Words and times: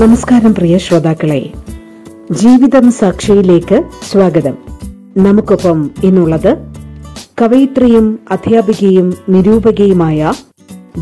നമസ്കാരം 0.00 0.54
പ്രിയ 0.54 0.78
ശ്രോതാക്കളെ. 0.78 1.52
ജീവിതം 2.30 2.92
സാക്ഷിയിലേക്ക് 2.92 3.82
സ്വാഗതം. 4.10 4.54
നമുക്കൊപ്പം 5.16 5.90
ഇന്നുള്ളത് 6.04 6.58
കവയിത്രിയും 7.42 8.18
അധ്യാപികയും 8.30 9.14
നിരൂപകയുമായ 9.28 10.32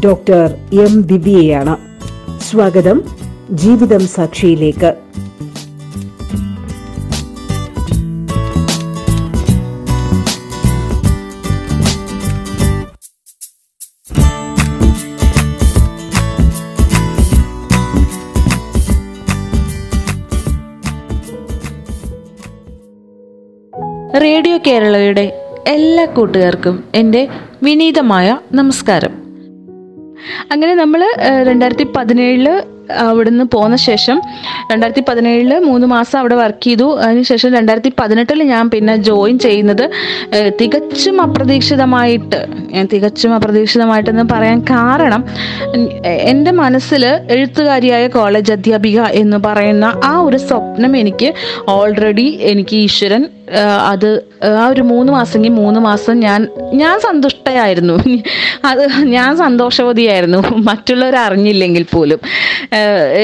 ഡോക്ടർ 0.04 0.54
എം 0.72 1.02
ദിവ്യയാണ്. 1.02 1.76
സ്വാഗതം 2.50 3.02
ജീവിതം 3.50 4.06
സാക്ഷിയിലേക്ക്. 4.06 4.94
റേഡിയോ 24.16 24.58
കേരളയുടെ 24.66 25.44
എല്ലാ 25.68 26.04
കൂട്ടുകാർക്കും 26.04 26.84
എന്റെ 26.94 27.28
വിനീതമായ 27.62 28.38
നമസ്കാരം. 28.52 29.10
അങ്ങനെ 30.50 30.74
നമ്മൾ 30.74 31.14
രണ്ടായിരത്തി 31.42 31.84
പതിനേഴിൽ 31.96 32.62
അവിടുന്ന് 32.90 33.44
പോന്ന 33.44 33.76
ശേഷം 33.76 34.22
രണ്ടായിരത്തി 34.72 35.04
പതിനേഴിൽ 35.08 35.58
മൂന്ന് 35.58 35.86
മാസം 35.86 36.18
അവിടെ 36.18 36.34
വർക്ക് 36.34 36.64
ചെയ്തു. 36.64 36.98
അതിനുശേഷം 37.00 37.54
രണ്ടായിരത്തി 37.54 37.92
പതിനെട്ടിൽ 38.00 38.42
ഞാൻ 38.42 38.70
പിന്നെ 38.70 38.96
ജോയിൻ 38.96 39.38
ചെയ്യുന്നത് 39.38 39.90
തികച്ചും 40.60 41.20
അപ്രതീക്ഷിതമായിട്ട് 41.22 42.46
തികച്ചും 42.92 43.34
അപ്രതീക്ഷിതമായിട്ടെന്ന് 43.34 44.34
പറയാൻ 44.34 44.60
കാരണം 44.60 45.24
എന്റെ 46.04 46.50
മനസ്സിൽ 46.50 47.06
എഴുത്തുകാരിയായ 47.06 48.06
കോളേജ് 48.08 48.52
അധ്യാപിക 48.52 49.00
എന്ന് 49.00 49.36
പറയുന്ന 49.36 50.00
ആ 50.04 50.18
ഒരു 50.18 50.36
സ്വപ്നം 50.36 50.96
എനിക്ക് 50.96 51.34
ഓൾറെഡി 51.68 52.38
എനിക്ക് 52.40 52.76
ഈശ്വരൻ 52.76 53.28
അത് 53.86 54.24
ആ 54.60 54.66
ഒരു 54.66 54.82
മൂന്ന് 54.82 55.12
മാസമെങ്കിൽ 55.12 55.52
മൂന്ന് 55.52 55.80
മാസം 55.80 56.20
ഞാൻ 56.20 56.48
ഞാൻ 56.72 57.00
സന്തുഷ്ടയായിരുന്നു. 57.00 57.94
അത് 58.64 58.82
ഞാൻ 59.02 59.36
സന്തോഷവതിയായിരുന്നു. 59.36 60.38
മറ്റുള്ളവർ 60.56 61.16
അറിഞ്ഞില്ലെങ്കിൽ 61.16 61.86
പോലും. 61.94 62.20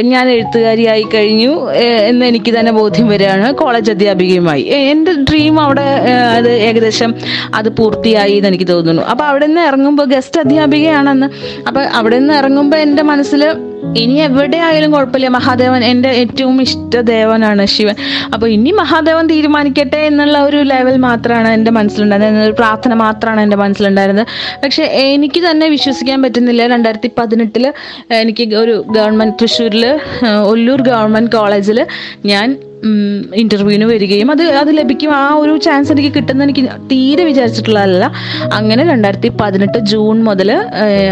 ഞാൻ 0.01 0.29
എഴുത്തുകാരിയായി 0.29 1.07
കഴിഞ്ഞു. 1.15 1.71
എന്ന് 1.73 2.27
എനിക്ക് 2.27 2.59
തന്നെ 2.59 2.73
ബോധ്യം 2.73 3.09
വരികയാണ്. 3.09 3.55
കോളേജ് 3.55 3.91
അധ്യാപികയുമായി. 3.91 4.63
എന്റെ 4.63 5.13
ഡ്രീം 5.13 5.61
അവിടെ 5.61 5.87
അത് 6.37 6.51
ഏകദേശം 6.53 7.15
അത് 7.55 7.69
പൂർത്തിയായി 7.69 8.33
എന്ന് 8.33 8.49
എനിക്ക് 8.49 8.69
തോന്നുന്നു. 8.69 9.03
അപ്പോൾ 9.03 9.25
അവിടെ 9.25 9.47
നിന്ന് 9.47 9.61
ഇറങ്ങുമ്പോൾ 9.61 10.05
ഗസ്റ്റ് 10.05 10.41
അധ്യാപികയാണെന്ന്. 10.41 11.27
അപ്പോൾ 11.69 11.81
അവിടെ 11.81 12.19
നിന്ന് 12.19 12.35
ഇറങ്ങുമ്പോൾ 12.35 12.77
എന്റെ 12.77 13.03
മനസ്സിൽ 13.03 13.45
ഇനി 14.03 14.15
എവിടെ 14.27 14.59
ആയാലും 14.67 14.91
കുഴപ്പമില്ല. 14.95 15.29
മഹാദേവൻ 15.29 15.85
എന്റെ 15.85 16.09
ഏറ്റവും 16.09 16.57
ഇഷ്ട 16.63 17.01
ദേവനാണ് 17.11 17.65
ശിവൻ. 17.75 17.97
അപ്പോൾ 18.35 18.49
ഇനി 18.57 18.71
മഹാദേവൻ 18.81 19.27
തീരുമാനിക്കട്ടെ 19.33 20.01
എന്നുള്ള 20.11 20.39
ഒരു 20.49 20.57
ലെവൽ 20.57 20.97
മാത്രമാണ് 21.07 21.49
എന്റെ 21.49 21.71
മനസ്സിലുണ്ടായിരുന്നത്. 21.79 22.47
ഒരു 22.49 22.57
പ്രാർത്ഥന 22.61 22.95
മാത്രമാണ് 23.05 23.41
എന്റെ 23.41 23.57
മനസ്സിലുണ്ടായിരുന്നത്. 23.57 24.29
പക്ഷെ 24.65 24.85
എനിക്ക് 25.15 25.51
തന്നെ 25.51 25.69
വിശ്വസിക്കാൻ 25.77 26.23
പറ്റുന്നില്ല. 26.23 26.67
രണ്ടായിരത്തി 26.75 27.11
പതിനെട്ടിൽ 27.19 27.67
എനിക്ക് 28.23 28.47
ഒരു 28.63 28.77
ഗവൺമെന്റ് 28.99 29.37
തൃശ്ശൂരിൽ 29.43 29.87
ഒല്ലൂർ 30.53 30.83
ഗവൺമെന്റ് 30.93 31.33
കോളേജിൽ 31.37 31.81
ഞാൻ 32.33 32.49
ഇന്റർവ്യൂവിന് 33.35 33.85
വരികയും 33.85 34.31
അത് 34.31 34.43
അത് 34.43 34.79
ലഭിക്കും. 34.79 35.11
ആ 35.15 35.35
ഒരു 35.35 35.59
ചാൻസ് 35.67 35.93
എനിക്ക് 35.93 36.15
കിട്ടുന്ന 36.15 36.43
എനിക്ക് 36.43 36.65
തീരെ 36.93 37.25
വിചാരിച്ചിട്ടുള്ളതല്ല. 37.25 38.13
അങ്ങനെ 38.59 38.85
രണ്ടായിരത്തി 38.85 39.31
പതിനെട്ട് 39.41 39.79
ജൂൺ 39.79 40.25
മുതൽ 40.25 40.53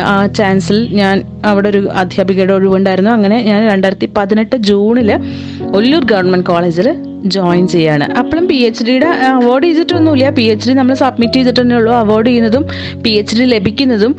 ആ 0.05 0.27
ചാൻസിൽ 0.27 0.89
ഞാൻ 1.01 1.23
അവിടെ 1.45 1.69
ഒരു 1.69 1.89
അധ്യാപികയുടെ 2.03 2.53
ഒഴിവുണ്ടായിരുന്നു. 2.53 3.11
അങ്ങനെ 3.11 3.43
ഞാൻ 3.43 3.61
രണ്ടായിരത്തി 3.69 4.11
പതിനെട്ട് 4.17 4.57
ജൂണിൽ 4.57 5.11
ഒല്ലൂർ 5.79 6.05
ഗവൺമെന്റ് 6.05 6.47
കോളേജിൽ 6.47 6.89
ജോയിൻ 7.35 7.69
ചെയ്യാണ്. 7.69 8.07
അപ്പോഴും 8.19 8.49
പി 8.49 8.55
എച്ച് 8.55 8.85
ഡിയുടെ 8.85 9.07
അവാർഡ് 9.07 9.67
ചെയ്തിട്ടൊന്നുമില്ല. 9.67 10.31
പി 10.31 10.43
എച്ച് 10.43 10.69
ഡി 10.69 10.75
നമ്മൾ 10.75 10.95
സബ്മിറ്റ് 10.95 11.33
ചെയ്തിട്ട് 11.33 11.61
തന്നെയുള്ളൂ 11.61 11.93
അവാർഡ് 11.93 12.27
ചെയ്യുന്നതും 12.27 12.67
പി 13.03 13.11
എച്ച് 13.11 13.37
ഡി 13.37 13.45
ലഭിക്കുന്നതും 13.55 14.17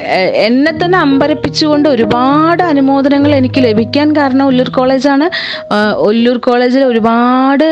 എന്നെ 0.00 0.72
തന്നെ 0.72 0.98
അമ്പരപ്പിച്ചുകൊണ്ട് 0.98 1.88
ഒരുപാട് 1.88 2.62
അനുമോദനങ്ങൾ 2.62 3.34
എനിക്ക് 3.34 3.64
ലഭിക്കാൻ 3.64 4.16
കാരണം 4.16 4.44
ഒല്ലൂർ 4.44 4.68
കോളേജാണ്. 4.68 5.30
ഉല്ലൂർ 5.96 6.38
കോളേജിൽ 6.38 6.84
ഒരുപാട് 6.84 7.64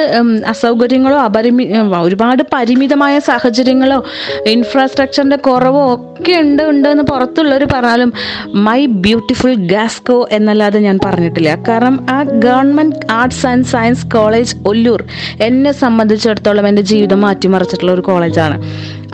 അസൗകര്യങ്ങളോ 0.46 1.18
അപരിമി 1.18 1.64
ഒരുപാട് 2.02 2.42
പരിമിതമായ 2.52 3.18
സാഹചര്യങ്ങളോ 3.18 4.04
ഇൻഫ്രാസ്ട്രക്ചറിന്റെ 4.46 5.36
കുറവോ 5.36 5.94
ഒക്കെ 5.94 6.32
ഉണ്ട് 6.32 6.62
ഉണ്ട് 6.62 6.88
എന്ന് 6.88 7.04
പുറത്തുള്ളവർ 7.04 7.64
പറഞ്ഞാലും 7.74 8.12
മൈ 8.54 8.86
ബ്യൂട്ടിഫുൾ 8.86 9.54
ഗാസ്കോ 9.54 10.28
എന്നല്ലാതെ 10.32 10.78
ഞാൻ 10.78 10.98
പറഞ്ഞിട്ടില്ല. 11.04 11.54
കാരണം 11.68 12.06
ആ 12.10 12.22
government 12.22 12.96
arts 13.10 13.46
and 13.46 13.64
science 13.64 14.06
college 14.06 14.56
Ollur 14.66 15.04
എന്നെ 15.40 15.72
സംബന്ധിച്ചിടത്തോളം 15.72 16.68
എന്റെ 16.68 16.82
ജീവിതം 16.82 17.20
മാറ്റിമറിച്ചിട്ടുള്ള 17.20 17.92
ഒരു 17.92 18.00
കോളേജാണ്. 18.00 18.58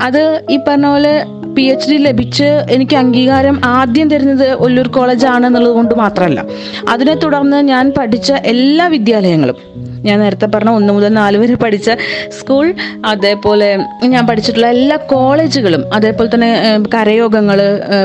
അത് 0.01 0.41
ഈ 0.51 0.59
പറഞ്ഞ 0.69 0.87
പോലെ 0.87 1.25
പി 1.57 1.63
എച്ച് 1.73 1.89
ഡി 1.91 1.97
ലഭിച്ച് 1.97 2.49
എനിക്ക് 2.75 2.97
അംഗീകാരം 2.97 3.57
ആദ്യം 3.65 4.11
തരുന്നത് 4.11 4.47
ഒല്ലൂർ 4.67 4.89
കോളേജ് 4.89 5.27
ആണെന്നുള്ളത് 5.27 5.75
കൊണ്ട് 5.75 5.95
മാത്രമല്ല. 5.95 6.41
അതിനെ 6.89 7.15
തുടർന്ന് 7.25 7.61
ഞാൻ 7.73 7.93
പഠിച്ച 7.99 8.33
എല്ലാ 8.33 8.87
വിദ്യാലയങ്ങളും 8.87 9.59
ഞാൻ 10.07 10.21
നേരത്തെ 10.21 10.47
പറഞ്ഞ 10.47 10.71
ഒന്ന് 10.71 10.93
മുതൽ 10.93 11.13
നാല് 11.13 11.37
വരെ 11.37 11.55
പഠിച്ച 11.55 11.91
സ്കൂൾ 12.39 12.67
അതേപോലെ 13.05 13.69
ഞാൻ 14.05 14.27
പഠിച്ചിട്ടുള്ള 14.27 14.67
എല്ലാ 14.67 14.97
കോളേജുകളും 14.97 15.83
അതേപോലെ 15.93 16.29
തന്നെ 16.35 16.51
കരയോഗങ്ങൾ 16.95 17.61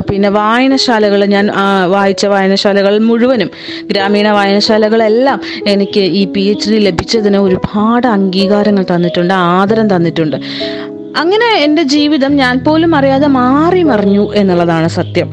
പിന്നെ 0.10 0.30
വായനശാലകൾ 0.30 1.26
ഞാൻ 1.26 1.48
വായിച്ച 1.88 2.26
വായനശാലകൾ 2.26 3.00
മുഴുവനും 3.00 3.52
ഗ്രാമീണ 3.92 4.30
വായനശാലകളെല്ലാം 4.32 5.42
എനിക്ക് 5.68 6.00
ഈ 6.00 6.26
പി 6.26 6.40
എച്ച് 6.40 6.70
ഡി 6.72 6.80
ലഭിച്ചതിന് 6.80 7.38
ഒരുപാട് 7.38 8.08
അംഗീകാരങ്ങൾ 8.08 8.86
തന്നിട്ടുണ്ട് 8.96 9.34
ആദരം 9.34 9.90
തന്നിട്ടുണ്ട്. 9.90 10.40
അങ്ങനെ 11.18 11.46
എന്റെ 11.64 11.84
ജീവിതം 11.84 12.36
ഞാൻ 12.36 12.60
പോലും 12.64 12.96
അറിയാതെ 12.96 13.28
മാറി 13.28 13.84
മറിഞ്ഞു 13.84 14.34
എന്നുള്ളതാണ് 14.34 14.88
സത്യം. 14.88 15.30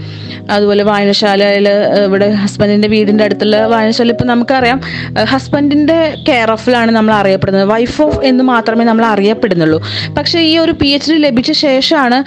അതുപോലെ 0.50 0.82
വായനശാലയിൽ 0.82 1.68
ഇവിടെ 2.04 2.30
ഹസ്ബൻഡിന്റെ 2.30 2.88
വീടിന്റെ 2.88 3.24
അടുത്തുള്ള 3.24 3.66
വായനശാല 3.66 4.10
ഇപ്പം 4.10 4.26
നമുക്കറിയാം 4.26 4.80
ഹസ്ബൻഡിന്റെ 5.24 6.14
കെയർ 6.28 6.50
ഓഫിലാണ് 6.50 6.90
നമ്മൾ 6.90 7.14
അറിയപ്പെടുന്നത്. 7.14 7.64
വൈഫ് 7.64 8.02
ഓഫ് 8.02 8.20
എന്ന് 8.24 8.44
മാത്രമേ 8.44 8.84
നമ്മൾ 8.84 9.04
അറിയപ്പെടുന്നുള്ളൂ. 9.04 9.82
പക്ഷേ 10.18 10.38
ഈ 10.40 10.58
ഒരു 10.58 10.72
പി 10.72 10.86
എച്ച് 10.86 11.12
ഡി 11.12 11.16
ലഭിച്ച 11.16 11.52
ശേഷമാണ് 11.52 12.24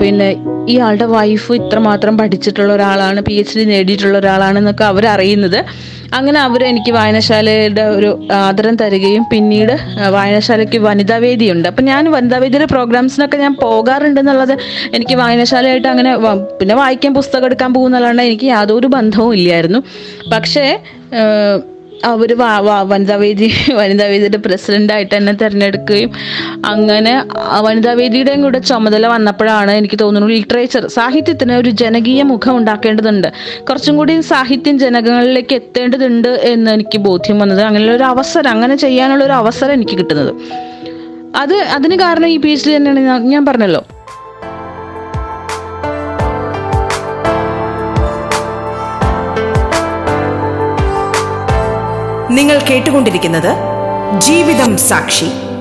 പിന്നെ 0.00 0.36
ഇയാളുടെ 0.68 1.04
വൈഫ് 1.04 1.52
ഇത്രമാത്രം 1.52 2.18
പഠിച്ചിട്ടുള്ള 2.18 2.72
ഒരാളാണ് 2.72 3.20
പി 3.20 3.32
എച്ച് 3.32 3.58
ഡി 3.58 3.64
നേടിയിട്ടുള്ള 3.64 4.18
ഒരാളാണെന്നൊക്കെ 4.18 4.84
അവരറിയുന്നത്. 4.84 5.64
അങ്ങനെ 6.14 6.40
അവർ 6.40 6.64
എനിക്ക് 6.64 6.92
വായനശാലയുടെ 6.92 7.82
ഒരു 7.82 8.28
ആദരം 8.32 8.76
തരികയും 8.76 9.24
പിന്നീട് 9.32 9.72
വായനശാലയ്ക്ക് 10.08 10.10
വായനശാലയ്ക്ക് 10.10 10.78
വനിതാവേദിയുണ്ട്. 10.78 11.68
അപ്പം 11.68 11.84
ഞാൻ 11.84 12.10
വനിതാവേദിയുടെ 12.22 12.68
പ്രോഗ്രാംസിനൊക്കെ 12.74 13.38
ഞാൻ 13.44 13.54
പോകാറുണ്ട് 13.64 14.20
എന്നുള്ളത് 14.22 14.54
എനിക്ക് 14.96 15.14
വായനശാലയായിട്ട് 15.22 15.88
അങ്ങനെ 15.94 16.12
പിന്നെ 16.60 16.74
വായിക്കാൻ 16.82 17.12
പുസ്തകം 17.20 17.46
എടുക്കാൻ 17.50 17.70
പോകുന്നല്ലാണ്ട് 17.78 18.22
എനിക്ക് 18.30 18.48
യാതൊരു 18.56 18.90
ബന്ധവും 18.96 19.34
ഇല്ലായിരുന്നു. 19.40 19.82
പക്ഷേ 20.34 20.66
അവർ 22.10 22.30
വനിതാവേദി 22.90 23.48
വനിതാവേദിയുടെ 23.78 24.38
പ്രസിഡന്റായിട്ട് 24.46 25.12
എന്നെ 25.18 25.32
തിരഞ്ഞെടുക്കുകയും 25.42 26.10
അങ്ങനെ 26.70 27.12
വനിതാവേദിയുടെയും 27.66 28.40
കൂടെ 28.46 28.60
ചുമതല 28.70 29.06
വന്നപ്പോഴാണ് 29.12 29.72
എനിക്ക് 29.80 29.98
തോന്നുന്നു 30.02 30.30
ലിറ്ററേച്ചർ 30.34 30.84
സാഹിത്യത്തിന് 30.96 31.54
ഒരു 31.62 31.70
ജനകീയ 31.82 32.22
മുഖം 32.32 32.56
ഉണ്ടാക്കേണ്ടതുണ്ട്. 32.60 33.28
കുറച്ചും 33.68 33.96
കൂടി 34.00 34.16
സാഹിത്യം 34.32 34.78
ജനങ്ങളിലേക്ക് 34.84 35.56
എത്തേണ്ടതുണ്ട് 35.60 36.32
എന്ന് 36.52 36.72
എനിക്ക് 36.78 37.00
ബോധ്യം 37.08 37.38
വന്നത്. 37.44 37.62
അങ്ങനെയുള്ള 37.68 37.96
ഒരു 38.00 38.08
അവസരം 38.14 38.50
അങ്ങനെ 38.56 38.76
ചെയ്യാനുള്ള 38.84 39.24
ഒരു 39.30 39.36
അവസരം 39.42 39.74
എനിക്ക് 39.78 39.98
കിട്ടുന്നത്. 40.02 40.34
അത് 41.36 41.54
അതിന് 41.54 41.98
കാരണം 41.98 42.26
ഈ 42.26 42.36
പി 42.36 42.48
എച്ച് 42.48 42.68
ഡി 42.68 42.76
തന്നെയാണ് 42.76 43.00
ഞാൻ- 43.00 43.46
പറഞ്ഞല്ലോ. 43.46 43.84
നിങ്ങൾ 52.30 52.58
കേട്ടുകൊണ്ടിരിക്കുന്നത് 52.58 53.56
ജീവിതം 54.20 54.78
സാക്ഷി. 54.78 55.51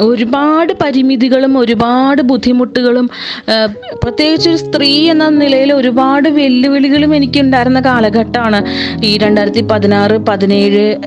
ഒരുപാട് 0.00 0.72
പരിമിതികളും 0.82 1.58
ഒരുപാട് 1.58 2.22
ബുദ്ധിമുട്ടുകളും 2.22 3.10
പ്രത്യേകിച്ച് 4.02 4.48
ഒരു 4.48 4.56
സ്ത്രീ 4.56 5.10
എന്ന 5.10 5.28
നിലയിൽ 5.28 5.72
ഒരുപാട് 5.72 6.28
വെല്ലുവിളികളും 6.28 7.14
എനിക്കുണ്ടായിരുന്ന 7.14 7.80
കാലഘട്ടമാണ്. 7.80 8.64
ഈ 9.04 9.18
രണ്ടായിരത്തി 9.18 9.60
പതിനാറ് 9.60 10.18
പതിനേഴ് 10.18 10.98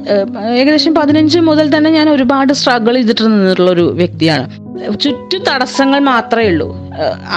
ഏകദേശം 0.55 0.95
പതിനഞ്ച് 0.95 1.39
മുതൽ 1.39 1.77
തന്നെ 1.77 1.89
ഞാൻ 1.89 2.09
ഒരുപാട് 2.09 2.53
സ്ട്രഗിൾ 2.53 2.93
ചെയ്തിട്ട് 2.93 3.23
നിന്നിട്ടുള്ള 3.23 3.71
ഒരു 3.71 3.81
വ്യക്തിയാണ്. 3.81 4.66
ചുറ്റു 5.03 5.37
തടസ്സങ്ങൾ 5.47 5.99
മാത്രമേ 5.99 6.47
ഉള്ളൂ. 6.51 6.67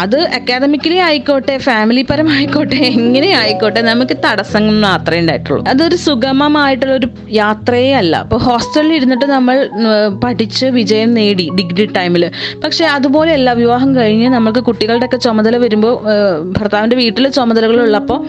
അത് 0.03 0.17
അക്കാദമിക്കലി 0.37 0.99
ആയിക്കോട്ടെ 1.07 1.55
ഫാമിലി 1.59 2.03
പരമായിക്കോട്ടെ 2.11 2.79
എങ്ങനെ 2.91 3.31
ആയിക്കോട്ടെ 3.41 3.81
നമുക്ക് 3.81 4.17
തടസ്സങ്ങൾ 4.27 4.75
മാത്രമേ 4.87 5.21
ഉണ്ടായിട്ടുള്ളൂ. 5.21 5.61
അതൊരു 5.69 5.97
സുഗമമായിട്ടുള്ള 6.07 6.95
ഒരു 6.95 7.09
യാത്രയേ 7.41 7.93
അല്ല. 7.95 8.23
ഇപ്പൊ 8.23 8.37
ഹോസ്റ്റലിൽ 8.37 8.95
ഇരുന്നിട്ട് 8.95 9.25
നമ്മൾ 9.25 9.57
പഠിച്ച് 10.25 10.67
വിജയം 10.79 11.15
നേടി 11.15 11.51
ഡിഗ്രി 11.59 11.87
ടൈമിൽ 11.99 12.25
പക്ഷെ 12.65 12.85
അതുപോലെയല്ല 12.97 13.53
വിവാഹം 13.53 13.97
കഴിഞ്ഞ് 13.97 14.29
നമുക്ക് 14.29 14.61
കുട്ടികളുടെ 14.61 15.07
ഒക്കെ 15.07 15.17
ചുമതല 15.17 15.57
വരുമ്പോൾ 15.57 15.95
ഭർത്താവിന്റെ 16.59 16.97
വീട്ടിൽ 16.97 17.29
ചുമതലകൾ 17.29 17.81
ഉള്ളപ്പോൾ 17.81 18.21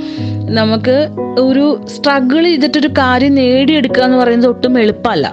നമുക്ക് 0.60 0.96
ഒരു 1.40 1.66
സ്ട്രഗിൾ 1.96 2.44
ചെയ്തിട്ടൊരു 2.44 2.90
കാര്യം 2.98 3.36
നേടിയെടുക്കുക 3.36 4.04
എന്ന് 4.04 4.18
പറയുന്നത് 4.18 4.50
ഒട്ടും 4.50 4.80
എളുപ്പമല്ല. 4.80 5.28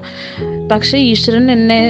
പക്ഷേ 0.72 0.98
ഈശ്വരൻ 0.98 1.50
എന്നെ 1.50 1.80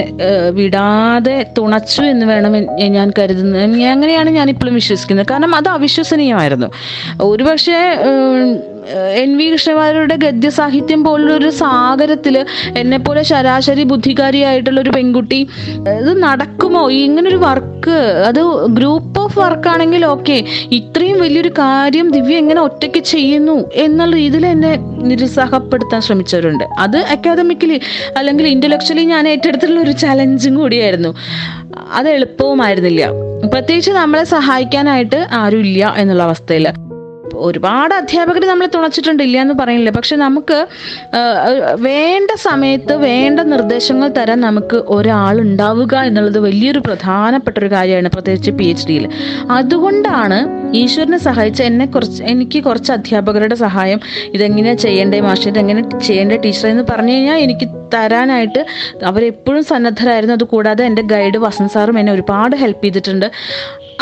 വിടാതെ 0.51 1.37
തുണച്ചു 1.59 2.03
എന്ന് 2.03 2.27
വേണം 2.27 2.53
ഞാൻ 2.97 3.13
കരുതുന്നത്. 3.19 3.63
അങ്ങനെയാണ് 3.63 4.31
ഞാൻ 4.31 4.49
ഇപ്പോഴും 4.49 4.75
വിശ്വസിക്കുന്നത്. 4.75 5.27
കാരണം 5.31 5.55
അത് 5.55 5.69
അവിശ്വസനീയമായിരുന്നു. 5.69 6.69
ഒരുപക്ഷെ 7.23 7.79
എൻ 8.97 9.37
വി 9.37 9.53
കൃഷ്ണവാര്യരുടെ 9.53 10.17
ഗദ്യസാഹിത്യം 10.17 11.05
പോലുള്ള 11.05 11.33
ഒരു 11.33 11.51
സാഗരത്തിൽ 11.51 12.47
എന്നെപ്പോലെ 12.77 13.23
ശരാശരി 13.23 13.83
ബുദ്ധികാരിയായിട്ടുള്ള 13.83 14.81
ഒരു 14.81 14.91
പെൺകുട്ടി 14.91 15.49
ഇത് 16.01 16.23
നടക്കുമോ? 16.23 16.91
ഇങ്ങനൊരു 16.91 17.37
വർക്ക് 17.37 17.91
അത് 17.91 18.41
ഗ്രൂപ്പ് 18.67 19.21
ഓഫ് 19.21 19.39
വർക്കാണെങ്കിൽ 19.39 20.05
ഓക്കെ 20.07 20.45
ഇത്രയും 20.73 21.21
വലിയൊരു 21.21 21.49
കാര്യം 21.49 22.11
ദിവ്യ 22.11 22.37
എങ്ങനെ 22.37 22.61
ഒറ്റയ്ക്ക് 22.61 22.99
ചെയ്യുന്നു 22.99 23.71
എന്നുള്ള 23.75 24.17
രീതിയിൽ 24.17 24.47
എന്നെ 24.47 24.77
നിരുത്സാഹപ്പെടുത്താൻ 24.77 26.01
ശ്രമിച്ചവരുണ്ട്. 26.01 26.65
അത് 26.65 26.97
അക്കാദമിക്കലി 26.97 27.81
അല്ലെങ്കിൽ 28.17 28.47
ഇന്റലക്ച്വലി 28.47 29.03
ഞാൻ 29.03 29.29
ഏറ്റെടുത്തിട്ടുള്ള 29.29 29.81
ഒരു 29.81 29.91
ചലഞ്ചും 29.91 30.55
കൂടിയായിരുന്നു. 30.55 31.15
അത് 31.93 32.09
എളുപ്പവുമായിരുന്നില്ല. 32.09 33.11
പ്രത്യേകിച്ച് 33.53 33.91
നമ്മളെ 33.91 34.25
സഹായിക്കാനായിട്ട് 34.25 35.27
ആരുമില്ല 35.33 35.95
എന്നുള്ള 35.99 36.23
അവസ്ഥയിൽ 36.23 36.69
ഒരുപാട് 37.47 37.93
അധ്യാപകർ 38.01 38.43
നമ്മളെ 38.51 38.69
തുണച്ചിട്ടുണ്ട് 38.75 39.23
ഇല്ല 39.27 39.37
എന്ന് 39.45 39.55
പറയുന്നില്ല. 39.61 39.93
പക്ഷെ 39.99 40.17
നമുക്ക് 40.25 40.59
വേണ്ട 41.89 42.31
സമയത്ത് 42.49 42.95
വേണ്ട 43.09 43.41
നിർദ്ദേശങ്ങൾ 43.55 44.09
തരാൻ 44.19 44.41
നമുക്ക് 44.49 44.81
ഒരാൾ 44.97 45.37
ഉണ്ടാവുക 45.47 45.95
എന്നുള്ളത് 46.09 46.39
വലിയൊരു 46.49 46.83
പ്രധാനപ്പെട്ട 46.89 47.57
ഒരു 47.63 47.71
കാര്യമാണ് 47.77 48.11
പ്രത്യേകിച്ച് 48.17 48.53
പി 48.61 48.69
എച്ച് 48.73 48.87
ഡിയിൽ 48.89 49.07
അതുകൊണ്ടാണ് 49.59 50.39
ഈശ്വരനെ 50.83 51.19
സഹായിച്ച 51.27 51.61
എന്നെ 51.71 51.87
കുറച്ച് 51.95 52.21
എനിക്ക് 52.33 52.59
കുറച്ച് 52.69 52.91
അധ്യാപകരുടെ 52.97 53.57
സഹായം 53.65 54.01
ഇതെങ്ങനെയാണ് 54.37 54.83
ചെയ്യേണ്ടേ 54.87 55.21
മാഷ് 55.27 55.49
ഇതെങ്ങനെ 55.53 55.83
ചെയ്യേണ്ട 56.09 56.41
ടീച്ചർ 56.45 56.69
എന്ന് 56.75 56.85
പറഞ്ഞു 56.91 57.15
കഴിഞ്ഞാൽ 57.17 57.39
എനിക്ക് 57.47 57.67
തരാനായിട്ട് 57.95 58.61
അവരെപ്പോഴും 59.11 59.63
സന്നദ്ധരായിരുന്നു. 59.73 60.35
അതുകൂടാതെ 60.39 60.83
എന്റെ 60.89 61.03
ഗൈഡ് 61.13 61.39
വസന്ത് 61.47 61.73
സാറും 61.75 61.99
എന്നെ 62.01 62.13
ഒരുപാട് 62.17 62.55
ഹെൽപ്പ് 62.63 62.85
ചെയ്തിട്ടുണ്ട്. 62.85 63.27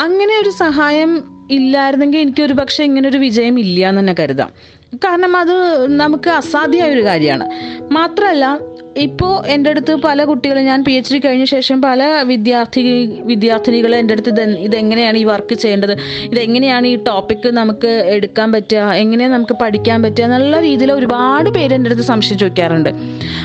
അങ്ങനെ 0.05 0.33
ഒരു 0.41 0.51
സഹായം 0.63 1.11
ഇല്ലായിരുന്നെങ്കിൽ 1.51 2.19
എനിക്കൊരു 2.19 2.53
പക്ഷെ 2.53 2.83
ഇങ്ങനൊരു 2.83 3.17
വിജയം 3.17 3.59
ഇല്ല 3.59 3.89
എന്ന് 3.89 4.01
തന്നെ 4.01 4.15
കരുതാം. 4.19 4.51
കാരണം 4.95 5.37
അത് 5.37 5.55
നമുക്ക് 5.99 6.29
അസാധ്യമായ 6.29 6.91
ഒരു 6.91 7.03
കാര്യമാണ്. 7.03 7.45
മാത്രമല്ല 7.93 8.59
ഇപ്പോൾ 8.97 9.45
എന്റെ 9.47 9.69
അടുത്ത് 9.69 9.95
പല 9.95 10.23
കുട്ടികളും 10.23 10.65
ഞാൻ 10.65 10.83
പി 10.83 10.91
എച്ച് 10.91 11.13
ഡി 11.13 11.19
കഴിഞ്ഞ 11.25 11.43
ശേഷം 11.43 11.81
പല 11.81 12.03
വിദ്യാർത്ഥി 12.21 12.81
വിദ്യാർത്ഥിനികൾ 13.25 13.95
എന്റെ 13.95 14.11
അടുത്ത് 14.11 14.29
ഇത് 14.29 14.41
ഇതെങ്ങനെയാണ് 14.41 15.17
ഈ 15.17 15.23
വർക്ക് 15.23 15.55
ചെയ്യേണ്ടത്? 15.55 15.97
ഇതെങ്ങനെയാണ് 16.23 16.87
ഈ 16.87 16.95
ടോപ്പിക്ക് 16.95 17.47
നമുക്ക് 17.47 17.87
എടുക്കാൻ 17.87 18.51
പറ്റുക? 18.51 18.77
എങ്ങനെയാണ് 18.77 19.33
നമുക്ക് 19.33 19.53
പഠിക്കാൻ 19.53 20.03
പറ്റുക? 20.03 20.23
എന്നുള്ള 20.23 20.59
രീതിയിൽ 20.59 20.91
ഒരുപാട് 20.91 21.49
പേര് 21.49 21.73
എന്റെ 21.73 21.87
അടുത്ത് 21.87 22.01
സംശയം 22.01 22.37
ചോദിക്കാറുണ്ട്. 22.37 22.89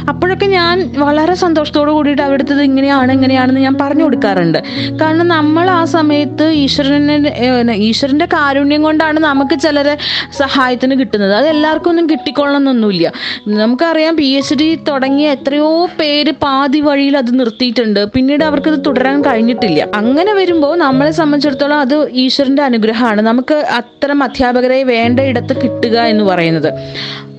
അപ്പോഴൊക്കെ 0.09 0.47
ഞാൻ 0.47 0.93
വളരെ 0.99 1.35
സന്തോഷത്തോടു 1.35 1.91
കൂടിയിട്ട് 1.91 2.23
അവരുടെ 2.23 2.35
അടുത്ത് 2.35 2.53
ഇത് 2.53 2.63
ഇങ്ങനെയാണ് 2.63 3.13
എങ്ങനെയാണെന്ന് 3.13 3.61
ഞാൻ 3.61 3.77
പറഞ്ഞു 3.81 4.05
കൊടുക്കാറുണ്ട്. 4.05 4.59
കാരണം 5.01 5.29
നമ്മൾ 5.29 5.71
ആ 5.71 5.85
സമയത്ത് 5.85 6.49
ഈശ്വരനെ 6.51 7.75
ഈശ്വരന്റെ 7.75 8.25
കാരുണ്യം 8.25 8.83
കൊണ്ടാണ് 8.83 9.21
നമുക്ക് 9.21 9.59
ചിലരെ 9.59 9.99
സഹായത്തിന് 10.39 11.01
കിട്ടുന്നത്. 11.01 11.32
അത് 11.35 11.49
എല്ലാവർക്കൊന്നും 11.49 12.11
കിട്ടിക്കൊള്ളണമെന്നൊന്നുമില്ല 12.11 13.13
നമുക്കറിയാം 13.49 14.17
പി 14.17 14.25
എച്ച് 14.25 14.55
ഡി 14.55 14.79
തുടങ്ങിയ 14.89 15.31
എത്രയോ 15.31 15.89
പേര് 16.01 16.33
പാതി 16.33 16.81
വഴിയിൽ 16.81 17.17
അത് 17.17 17.39
നിർത്തിയിട്ടുണ്ട്. 17.39 18.05
പിന്നീട് 18.05 18.45
അവർക്ക് 18.45 18.69
അത് 18.69 18.85
തുടരാൻ 18.87 19.21
കഴിഞ്ഞിട്ടില്ല. 19.23 19.89
അങ്ങനെ 19.95 20.35
വരുമ്പോൾ 20.35 20.79
നമ്മളെ 20.79 21.11
സംബന്ധിച്ചിടത്തോളം 21.11 21.79
അത് 21.79 22.11
ഈശ്വരന്റെ 22.13 22.63
അനുഗ്രഹമാണ്. 22.63 23.23
നമുക്ക് 23.23 23.55
അത്തരം 23.55 24.23
അധ്യാപകരെ 24.23 24.83
വേണ്ട 24.83 25.21
ഇടത്ത് 25.21 25.57
കിട്ടുക 25.63 25.99
എന്ന് 25.99 26.25
പറയുന്നത്. 26.25 26.73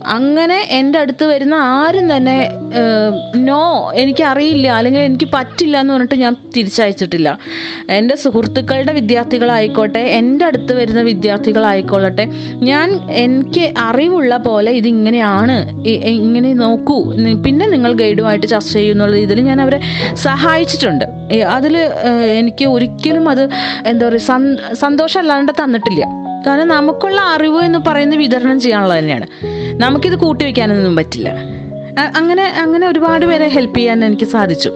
അങ്ങനെ 0.05 0.57
എന്റെ 0.69 1.00
അടുത്ത് 1.00 1.25
വരുന്ന 1.25 1.55
ആരും 1.55 2.05
തന്നെ 2.15 2.35
നോ 3.35 3.91
എനിക്ക് 4.01 4.23
അറിയില്ല 4.23 4.67
അല്ലെങ്കിൽ 4.67 5.01
എനിക്ക് 5.01 5.27
പറ്റില്ല 5.33 5.79
എന്ന് 5.81 5.94
പറഞ്ഞിട്ട് 5.94 6.15
ഞാൻ 6.15 6.35
തിരിച്ചയച്ചിട്ടില്ല. 6.55 7.39
എന്റെ 7.89 8.15
സുഹൃത്തുക്കളുടെ 8.15 8.94
വിദ്യാർത്ഥികളായിക്കോട്ടെ 8.94 10.00
എന്റെ 10.00 10.45
അടുത്ത് 10.45 10.73
വരുന്ന 10.73 11.01
വിദ്യാർത്ഥികളായിക്കോളട്ടെ 11.01 12.25
ഞാൻ 12.69 13.00
എനിക്ക് 13.25 13.73
അറിവുള്ള 13.77 14.38
പോലെ 14.38 14.71
ഇതിങ്ങനെയാണ്. 14.71 15.57
ഇങ്ങനെ 16.05 16.53
നോക്കൂ. 16.53 17.13
പിന്നെ 17.45 17.67
നിങ്ങൾ 17.67 17.94
ഗൈഡുമായിട്ട് 17.94 18.47
ചർച്ച 18.47 18.73
ചെയ്യുന്നുള്ള 18.73 19.15
ഇതിൽ 19.15 19.41
ഞാൻ 19.41 19.61
അവരെ 19.61 19.79
സഹായിച്ചിട്ടുണ്ട്. 20.13 21.05
അതിൽ 21.57 21.77
എനിക്ക് 22.39 22.65
ഒരിക്കലും 22.65 23.29
അത് 23.29 23.44
എന്താ 23.85 24.05
പറയുക 24.07 24.73
സന്തോഷം 24.73 25.19
അല്ലാണ്ട് 25.19 25.51
തന്നിട്ടില്ല. 25.63 26.05
കാരണം 26.47 26.67
നമുക്കുള്ള 26.67 27.19
അറിവ് 27.21 27.59
എന്ന് 27.65 27.79
പറയുന്നത് 27.88 28.19
വിതരണം 28.19 28.59
ചെയ്യാനുള്ളത് 28.59 29.00
തന്നെയാണ്. 29.00 29.27
നമുക്കിത് 29.79 30.15
കൂട്ടി 30.15 30.45
വെക്കാനൊന്നും 30.45 30.95
പറ്റില്ല. 30.95 31.29
അങ്ങനെ 32.15 32.43
അങ്ങനെ 32.43 32.87
ഒരുപാട് 32.87 33.25
പേരെ 33.25 33.47
ഹെൽപ്പ് 33.47 33.77
ചെയ്യാൻ 33.77 34.05
എനിക്ക് 34.05 34.23
സാധിച്ചു. 34.23 34.69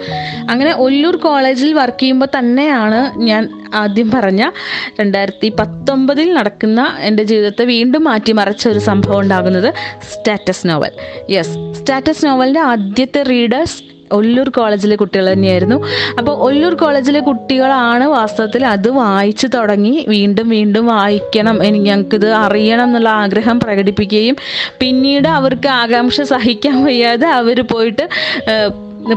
അങ്ങനെ 0.49 0.75
ഒല്ലൂർ 0.75 1.15
കോളേജിൽ 1.15 1.73
വർക്ക് 1.73 1.99
ചെയ്യുമ്പോൾ 1.99 2.25
തന്നെയാണ് 2.38 3.19
ഞാൻ 3.19 3.49
ആദ്യം 3.73 4.11
പറഞ്ഞ 4.11 4.51
രണ്ടായിരത്തി 4.99 5.53
പത്തൊമ്പതിൽ 5.59 6.33
നടക്കുന്ന 6.33 6.97
എന്റെ 6.99 7.23
ജീവിതത്തെ 7.23 7.65
വീണ്ടും 7.65 8.03
മാറ്റിമറിച്ച 8.03 8.67
ഒരു 8.67 8.79
സംഭവം 8.79 9.19
ഉണ്ടാകുന്നത് 9.19 9.73
സ്റ്റാറ്റസ് 10.11 10.69
നോവൽ. 10.69 10.91
യെസ് 11.29 11.73
സ്റ്റാറ്റസ് 11.73 12.25
നോവലിന്റെ 12.25 12.60
ആദ്യത്തെ 12.60 13.24
റീഡേഴ്സ് 13.24 13.87
ഒല്ലൂർ 14.11 14.49
കോളേജിലെ 14.49 14.95
കുട്ടികൾ 14.95 15.33
തന്നെയായിരുന്നു. 15.33 15.77
അപ്പോൾ 16.19 16.33
ഒല്ലൂർ 16.47 16.73
കോളേജിലെ 16.75 17.19
കുട്ടികളാണ് 17.19 18.05
വാസ്തവത്തിൽ 18.05 18.65
അത് 18.65 18.89
വായിച്ചു 18.89 19.47
തുടങ്ങി 19.47 20.05
വീണ്ടും 20.09 20.49
വീണ്ടും 20.49 20.85
വായിക്കണം 20.85 21.63
എനിക്ക് 21.63 21.85
ഞങ്ങൾക്കിത് 21.85 22.33
അറിയണം 22.33 22.83
എന്നുള്ള 22.83 23.09
ആഗ്രഹം 23.09 23.59
പ്രകടിപ്പിക്കുകയും 23.59 24.35
പിന്നീട് 24.79 25.27
അവർക്ക് 25.27 25.67
ആകാംക്ഷ 25.67 26.21
സഹിക്കാൻ 26.21 26.85
വയ്യാതെ 26.85 27.27
അവർ 27.27 27.61
പോയിട്ട് 27.61 28.05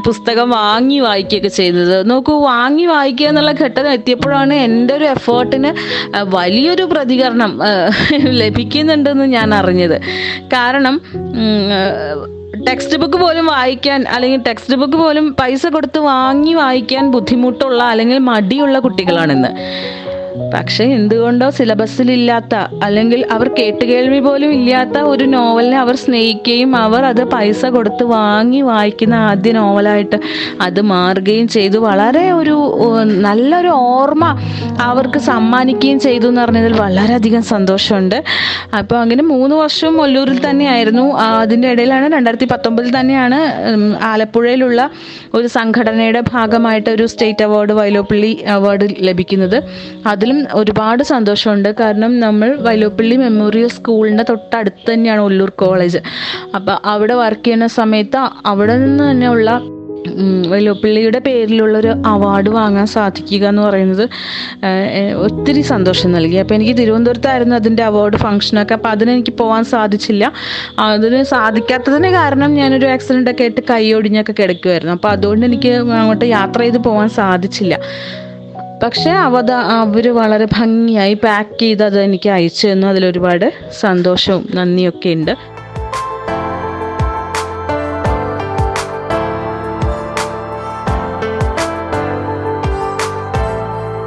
പുസ്തകം 0.06 0.50
വാങ്ങി 0.50 0.98
വായിക്കുകയൊക്കെ 0.98 1.48
ചെയ്തത്. 1.48 2.10
നോക്കൂ 2.10 2.34
വാങ്ങി 2.44 2.84
വായിക്കുക 2.86 3.26
എന്നുള്ള 3.26 3.52
ഘട്ടം 3.52 3.88
എത്തിയപ്പോഴാണ് 3.92 4.54
എന്റെ 4.54 4.94
ഒരു 4.94 5.04
എഫേർട്ടിന് 5.04 5.70
വലിയൊരു 6.36 6.82
പ്രതികരണം 6.82 7.60
ലഭിക്കുന്നുണ്ടെന്ന് 8.42 9.24
ഞാൻ 9.24 9.54
അറിഞ്ഞത്. 9.54 9.96
കാരണം 10.52 10.96
ടെക്സ്റ്റ് 12.58 12.98
ബുക്ക് 12.98 13.18
പോലും 13.20 13.46
വായിക്കാൻ 13.46 14.04
അല്ലെങ്കിൽ 14.08 14.40
ടെക്സ്റ്റ് 14.42 14.76
ബുക്ക് 14.76 14.92
പോലും 14.92 15.36
പൈസ 15.40 15.66
കൊടുത്ത് 15.66 15.98
വാങ്ങി 15.98 16.54
വായിക്കാൻ 16.54 17.10
ബുദ്ധിമുട്ടുള്ള 17.10 17.82
അല്ലെങ്കിൽ 17.82 18.18
മടിയുള്ള 18.18 18.78
കുട്ടികളാണിന്ന്. 18.78 19.48
പക്ഷെ 20.54 20.84
എന്തുകൊണ്ടോ 20.84 21.50
സിലബസിലില്ലാത്ത 21.50 22.54
അല്ലെങ്കിൽ 22.86 23.26
അവർ 23.30 23.48
കേട്ടുകേൾവി 23.58 24.20
പോലും 24.20 24.50
ഇല്ലാത്ത 24.52 24.98
ഒരു 25.12 25.24
നോവലിനെ 25.24 25.78
അവർ 25.78 25.96
സ്നേഹിക്കുകയും 25.96 26.76
അവർ 26.76 27.04
അത് 27.04 27.22
പൈസ 27.24 27.66
കൊടുത്ത് 27.66 28.04
വാങ്ങി 28.04 28.60
വായിക്കുന്ന 28.60 29.14
ആദ്യ 29.14 29.52
നോവലായിട്ട് 29.52 30.18
അത് 30.66 30.80
മാറുകയും 30.80 31.48
ചെയ്തു. 31.48 31.78
വളരെ 31.78 32.32
ഒരു 32.32 32.56
നല്ലൊരു 33.26 33.68
ഓർമ്മ 33.68 34.24
അവർക്ക് 34.80 35.18
സമ്മാനിക്കുകയും 35.18 36.00
ചെയ്തു 36.00 36.26
എന്ന് 36.28 36.40
പറഞ്ഞതിൽ 36.40 36.72
വളരെയധികം 36.72 37.42
സന്തോഷമുണ്ട്. 37.42 38.18
അപ്പോൾ 38.78 38.98
അങ്ങനെ 39.00 39.22
മൂന്ന് 39.22 39.56
വർഷവും 39.56 40.02
ഒല്ലൂരിൽ 40.02 40.38
തന്നെയായിരുന്നു. 40.48 41.06
അതിന്റെ 41.42 41.68
ഇടയിലാണ് 41.70 42.06
രണ്ടായിരത്തി 42.16 42.48
പത്തൊമ്പതിൽ 42.54 42.90
തന്നെയാണ് 43.00 43.40
ആലപ്പുഴയിലുള്ള 44.12 44.90
ഒരു 45.34 45.46
സംഘടനയുടെ 45.46 46.22
ഭാഗമായിട്ട് 46.32 46.90
ഒരു 46.90 47.06
സ്റ്റേറ്റ് 47.06 47.44
അവാർഡ് 47.44 47.72
വൈലോപ്പള്ളി 47.72 48.32
അവാർഡ് 48.56 48.88
ലഭിക്കുന്നത്. 49.08 49.58
അതിലും 50.30 50.58
ഒരുപാട് 50.60 51.02
സന്തോഷമുണ്ട്. 51.14 51.68
കാരണം 51.80 52.12
നമ്മൾ 52.24 52.48
വൈലോപ്പള്ളി 52.66 53.16
മെമ്മോറിയൽ 53.22 53.70
സ്കൂളിന്റെ 53.78 54.24
തൊട്ടടുത്ത് 54.30 54.86
തന്നെയാണ് 54.92 55.22
ഒല്ലൂർ 55.28 55.50
കോളേജ്. 55.62 56.00
അപ്പോൾ 56.56 56.74
അവിടെ 56.92 57.14
വർക്ക് 57.22 57.44
ചെയ്യുന്ന 57.46 57.68
സമയത്ത് 57.80 58.18
അവിടെ 58.52 58.74
നിന്ന് 58.84 59.04
തന്നെയുള്ള 59.10 59.50
വല്ലോപ്പിള്ളിയുടെ 60.52 61.20
പേരിലുള്ളൊരു 61.26 61.90
അവാർഡ് 62.12 62.50
വാങ്ങാൻ 62.54 62.86
സാധിക്കുക 62.94 63.44
എന്ന് 63.50 63.62
പറയുന്നത് 63.66 64.04
ഒത്തിരി 65.26 65.62
സന്തോഷം 65.72 66.08
നൽകി. 66.16 66.36
അപ്പോൾ 66.42 66.56
എനിക്ക് 66.58 66.74
തിരുവനന്തപുരത്തായിരുന്നു 66.80 67.56
അതിന്റെ 67.60 67.82
അവാർഡ് 67.88 68.20
ഫംഗ്ഷനൊക്കെ 68.24 68.74
അപ്പോൾ 68.78 68.90
അതിനെനിക്ക് 68.94 69.34
പോകാൻ 69.42 69.64
സാധിച്ചില്ല. 69.74 70.24
അതിന് 70.86 71.20
സാധിക്കാത്തതിന് 71.34 72.10
കാരണം 72.18 72.50
ഞാനൊരു 72.60 72.88
ആക്സിഡന്റ് 72.94 73.32
ഒക്കെ 73.34 73.46
ആയിട്ട് 73.46 73.64
കൈ 73.72 73.84
ഒടിഞ്ഞൊക്കെ 73.98 74.36
കിടക്കുമായിരുന്നു 74.40 74.94
അപ്പോൾ 74.98 75.12
അതുകൊണ്ട് 75.16 75.46
എനിക്ക് 75.50 75.74
അങ്ങോട്ട് 76.00 76.28
യാത്ര 76.38 76.60
ചെയ്ത് 76.66 76.80
പോകാൻ 76.88 77.10
സാധിച്ചില്ല. 77.20 77.76
പക്ഷേ 78.82 79.10
അവത 79.10 79.50
അവർ 79.50 80.14
വളരെ 80.14 80.46
ഭംഗിയായി 80.52 81.14
പാക്ക് 81.14 81.60
ചെയ്ത് 81.60 81.82
അത് 81.82 82.00
എനിക്ക് 82.00 82.28
അയച്ചു 82.28 82.68
തന്നു. 82.68 82.86
അതിലൊരുപാട് 82.86 83.52
സന്തോഷവും 83.80 84.48
നന്ദിയൊക്കെ 84.54 85.08
ഉണ്ട്. 85.08 85.34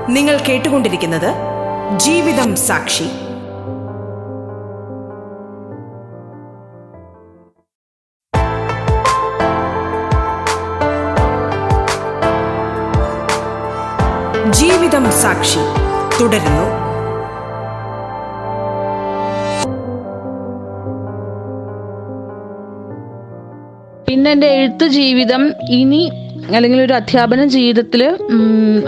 നിങ്ങൾ 0.10 0.38
കേട്ടുകൊണ്ടിരിക്കുന്നത് 0.38 1.30
ജീവിതം 2.00 2.56
സാക്ഷി. 2.56 3.08
ജീവിതം 14.83 15.05
സാക്ഷി. 15.11 15.61
തുടരുന്നു. 16.21 16.63
പിന്നെ 24.07 24.31
എന്റെ 24.31 24.47
എഴുത്ത് 24.47 24.87
ജീവിതം 24.87 25.53
ഇനി 25.69 26.01
അല്ലെങ്കിൽ 26.55 26.81
ഒരു 26.81 26.93
അധ്യാപന 26.93 27.45
ജീവിതത്തിൽ 27.45 28.01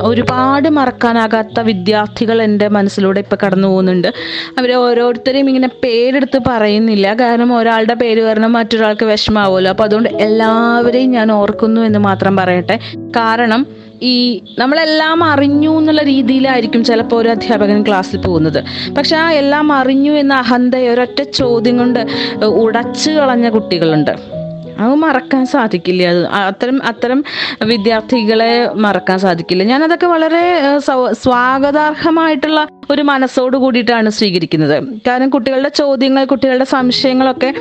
ഒരുപാട് 0.02 0.70
മറക്കാനാകാത്ത 0.70 1.60
വിദ്യാർത്ഥികൾ 1.60 2.42
എന്റെ 2.42 2.68
മനസ്സിലൂടെ 2.68 3.20
ഇപ്പം 3.20 3.38
കടന്നു 3.46 3.68
പോകുന്നുണ്ട്. 3.68 4.10
അവർ 4.58 4.74
ഓരോരുത്തരെയും 4.74 5.48
ഇങ്ങനെ 5.48 5.70
പേരെടുത്ത് 5.84 6.42
പറയുന്നില്ല. 6.48 7.14
കാരണം 7.14 7.58
ഒരാളുടെ 7.58 7.94
പേര് 7.94 8.24
പറഞ്ഞാൽ 8.24 8.54
മറ്റൊരാൾക്ക് 8.58 9.06
വിഷമാവുമല്ലോ 9.06 9.70
അപ്പോൾ 9.70 9.84
അതുകൊണ്ട് 9.84 10.10
എല്ലാവരെയും 10.10 11.12
ഞാൻ 11.12 11.32
ഓർക്കുന്നു 11.32 11.82
എന്ന് 11.82 12.00
മാത്രം 12.00 12.36
പറയട്ടെ. 12.36 12.80
കാരണം 13.18 13.85
ഈ 14.02 14.42
നമ്മളെല്ലാം 14.60 15.24
അറിഞ്ഞു 15.24 15.80
എന്നുള്ള 15.80 16.02
രീതിയിലായിരിക്കും 16.04 16.84
ചിലപ്പോൾ 16.84 17.16
ഒരു 17.16 17.30
അധ്യാപകൻ 17.30 17.84
ക്ലാസ്സിൽ 17.84 18.18
പോകുന്നത്. 18.18 18.64
പക്ഷെ 18.96 19.16
ആ 19.16 19.32
എല്ലാം 19.32 19.72
അറിഞ്ഞു 19.72 20.12
എന്ന 20.12 20.34
അഹന്ത 20.34 20.76
ഒരൊറ്റ 20.76 21.22
ചോദ്യം 21.22 21.78
കൊണ്ട് 21.78 22.00
ഉടച്ചു 22.46 23.12
കളഞ്ഞ 23.12 23.50
കുട്ടികളുണ്ട്. 23.50 24.46
അത് 24.80 24.96
മറക്കാൻ 24.96 25.46
സാധിക്കില്ല. 25.46 26.04
അത് 26.04 26.28
അത്തരം 26.28 26.84
അത്തരം 26.84 27.24
വിദ്യാർത്ഥികളെ 27.64 28.70
മറക്കാൻ 28.74 29.20
സാധിക്കില്ല. 29.20 29.64
ഞാനതൊക്കെ 29.64 30.06
വളരെ 30.06 30.80
സ്വാഗതാർഹമായിട്ടുള്ള 31.12 32.68
ഒരു 32.90 33.02
മനസ്സോട് 33.02 33.58
കൂടിയിട്ടാണ് 33.58 34.10
സ്വീകരിക്കുന്നത്. 34.10 34.84
കാരണം 35.08 35.30
കുട്ടികളുടെ 35.30 35.70
ചോദ്യങ്ങൾ 35.70 36.26
കുട്ടികളുടെ 36.26 36.64
സംശയങ്ങളൊക്കെ 36.64 37.54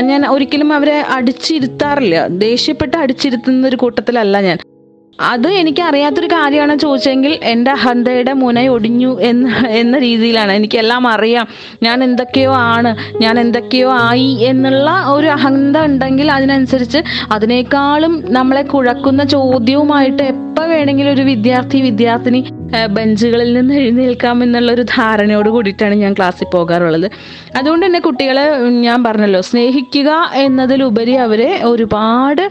ഞാൻ 0.00 0.26
ഒരിക്കലും 0.26 0.72
അവരെ 0.72 1.04
അടിച്ചിരുത്താറില്ല. 1.10 2.26
ദേഷ്യപ്പെട്ട് 2.26 2.96
അടിച്ചിരുത്തുന്ന 2.96 3.68
ഒരു 3.68 3.76
കൂട്ടത്തിലല്ല 3.76 4.40
ഞാൻ. 4.40 4.58
അത് 5.18 5.48
എനിക്ക് 5.48 5.82
അറിയാത്തൊരു 5.82 6.26
കാര്യമാണ് 6.26 6.78
ചോദിച്ചെങ്കിൽ 6.78 7.38
എന്റെ 7.42 7.70
അഹന്തയുടെ 7.70 8.32
മുന 8.32 8.68
ഒടിഞ്ഞു 8.68 9.20
എന്ന 9.20 9.48
എന്ന 9.70 9.98
രീതിയിലാണ്. 9.98 10.52
എനിക്കെല്ലാം 10.52 11.08
അറിയാം. 11.08 11.46
ഞാൻ 11.82 12.04
എന്തൊക്കെയോ 12.04 12.52
ആണ്. 12.52 12.96
ഞാൻ 13.20 13.40
എന്തൊക്കെയോ 13.40 13.92
ആയി 13.92 14.30
എന്നുള്ള 14.42 14.90
ഒരു 15.06 15.26
അഹന്ത 15.26 15.76
ഉണ്ടെങ്കിൽ 15.76 16.30
അതിനനുസരിച്ച് 16.30 17.02
അതിനേക്കാളും 17.32 18.24
നമ്മളെ 18.28 18.62
കുഴക്കുന്ന 18.62 19.24
ചോദ്യവുമായിട്ട് 19.24 20.22
എപ്പോൾ 20.22 20.66
വേണമെങ്കിലും 20.66 21.12
ഒരു 21.12 21.22
വിദ്യാർത്ഥി 21.22 21.78
വിദ്യാർത്ഥിനി 21.78 22.40
ബെഞ്ചുകളിൽ 22.96 23.52
നിന്ന് 23.52 23.74
എഴുന്നേൽക്കാം 23.74 24.42
എന്നുള്ളൊരു 24.42 24.82
ധാരണയോട് 24.82 25.48
കൂടിയിട്ടാണ് 25.48 25.94
ഞാൻ 25.94 26.12
ക്ലാസ്സിൽ 26.12 26.46
പോകാറുള്ളത്. 26.52 27.10
അതുകൊണ്ട് 27.56 27.86
തന്നെ 27.86 28.00
കുട്ടികളെ 28.00 28.44
ഞാൻ 28.68 29.04
പറഞ്ഞല്ലോ 29.04 29.40
സ്നേഹിക്കുക 29.40 30.10
എന്നതിലുപരി 30.34 31.12
അവരെ 31.12 31.60
ഒരുപാട് 31.64 32.50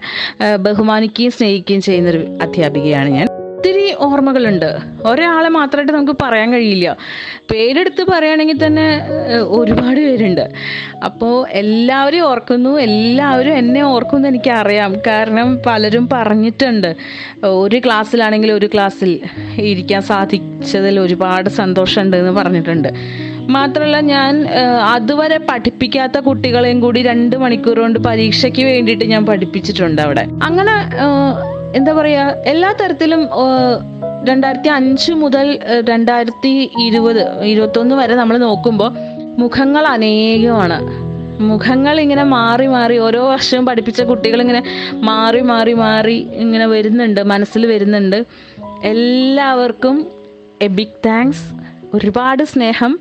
ബഹുമാനിക്കുകയും 0.60 1.32
സ്നേഹിക്കുകയും 1.32 1.82
ചെയ്യുന്നൊരു 1.82 2.24
അധ്യാപികയാണ് 2.42 3.10
ഞാൻ. 3.10 3.28
ഒത്തിരി 3.62 3.84
ഓർമ്മകളുണ്ട്. 4.06 4.70
ഒരാളെ 5.10 5.50
മാത്രമായിട്ട് 5.56 5.92
നമുക്ക് 5.96 6.14
പറയാൻ 6.22 6.48
കഴിയില്ല. 6.54 6.88
പേരെടുത്ത് 7.52 8.04
പറയുകയാണെങ്കിൽ 8.12 8.58
തന്നെ 8.64 8.86
ഒരുപാട് 9.58 10.00
പേരുണ്ട്. 10.06 10.42
അപ്പോൾ 11.08 11.36
എല്ലാവരും 11.62 12.24
ഓർക്കുന്നു 12.30 12.72
എല്ലാവരും 12.86 13.54
എന്നെ 13.62 13.84
ഓർക്കുന്നു 13.92 14.28
എനിക്ക് 14.32 14.52
അറിയാം 14.62 14.96
കാരണം 15.10 15.52
പലരും 15.68 16.08
പറഞ്ഞിട്ടുണ്ട് 16.16 16.90
ഒരു 17.64 17.80
ക്ലാസ്സിലാണെങ്കിൽ 17.86 18.52
ഒരു 18.60 18.70
ക്ലാസ്സിൽ 18.74 19.14
ഇരിക്കാൻ 19.72 20.02
സാധിച്ചതിൽ 20.12 20.98
ഒരുപാട് 21.06 21.52
സന്തോഷമുണ്ട് 21.62 22.18
എന്ന് 22.24 22.34
പറഞ്ഞിട്ടുണ്ട്. 22.42 22.92
മാത്രമല്ല 23.58 24.02
ഞാൻ 24.16 24.34
അതുവരെ 24.96 25.40
പഠിപ്പിക്കാത്ത 25.52 26.18
കുട്ടികളെയും 26.32 26.82
കൂടി 26.88 27.02
രണ്ട് 27.12 27.38
മണിക്കൂർ 27.46 27.80
കൊണ്ട് 27.86 28.02
പരീക്ഷയ്ക്ക് 28.10 28.66
വേണ്ടിയിട്ട് 28.74 29.06
ഞാൻ 29.16 29.24
പഠിപ്പിച്ചിട്ടുണ്ട് 29.32 30.04
അവിടെ. 30.08 30.26
അങ്ങനെ 30.50 30.76
എന്താ 31.76 31.92
പറയാ 31.94 32.24
എല്ലാ 32.52 32.70
തരത്തിലും 32.82 33.22
രണ്ടായിരത്തി 34.30 34.70
അഞ്ച് 34.78 35.12
മുതൽ 35.22 35.48
രണ്ടായിരത്തി 35.90 36.52
ഇരുപത് 36.86 37.22
ഇരുപത്തൊന്ന് 37.52 37.96
വരെ 37.96 38.16
നമ്മൾ 38.16 38.38
നോക്കുമ്പോൾ 38.38 38.92
മുഖങ്ങൾ 39.42 39.84
അനേകമാണ്. 39.94 40.80
മുഖങ്ങൾ 41.50 41.96
ഇങ്ങനെ 42.00 42.24
മാറി 42.34 42.68
മാറി 42.76 42.96
ഓരോ 43.06 43.22
വർഷവും 43.30 43.66
പഠിപ്പിച്ച 43.66 44.02
കുട്ടികൾ 44.10 44.40
ഇങ്ങനെ 44.42 44.62
മാറി 45.10 45.42
മാറി 45.52 45.74
മാറി 45.84 46.18
ഇങ്ങനെ 46.44 46.66
വരുന്നുണ്ട് 46.66 47.22
മനസ്സിൽ 47.34 47.66
വരുന്നുണ്ട്. 47.66 48.20
എല്ലാവർക്കും 48.92 49.96
എ 50.62 50.68
ബിഗ് 50.80 51.00
താങ്ക്സ്. 51.06 51.46
ഒരുപാട് 51.98 52.44
സ്നേഹം. 52.54 52.94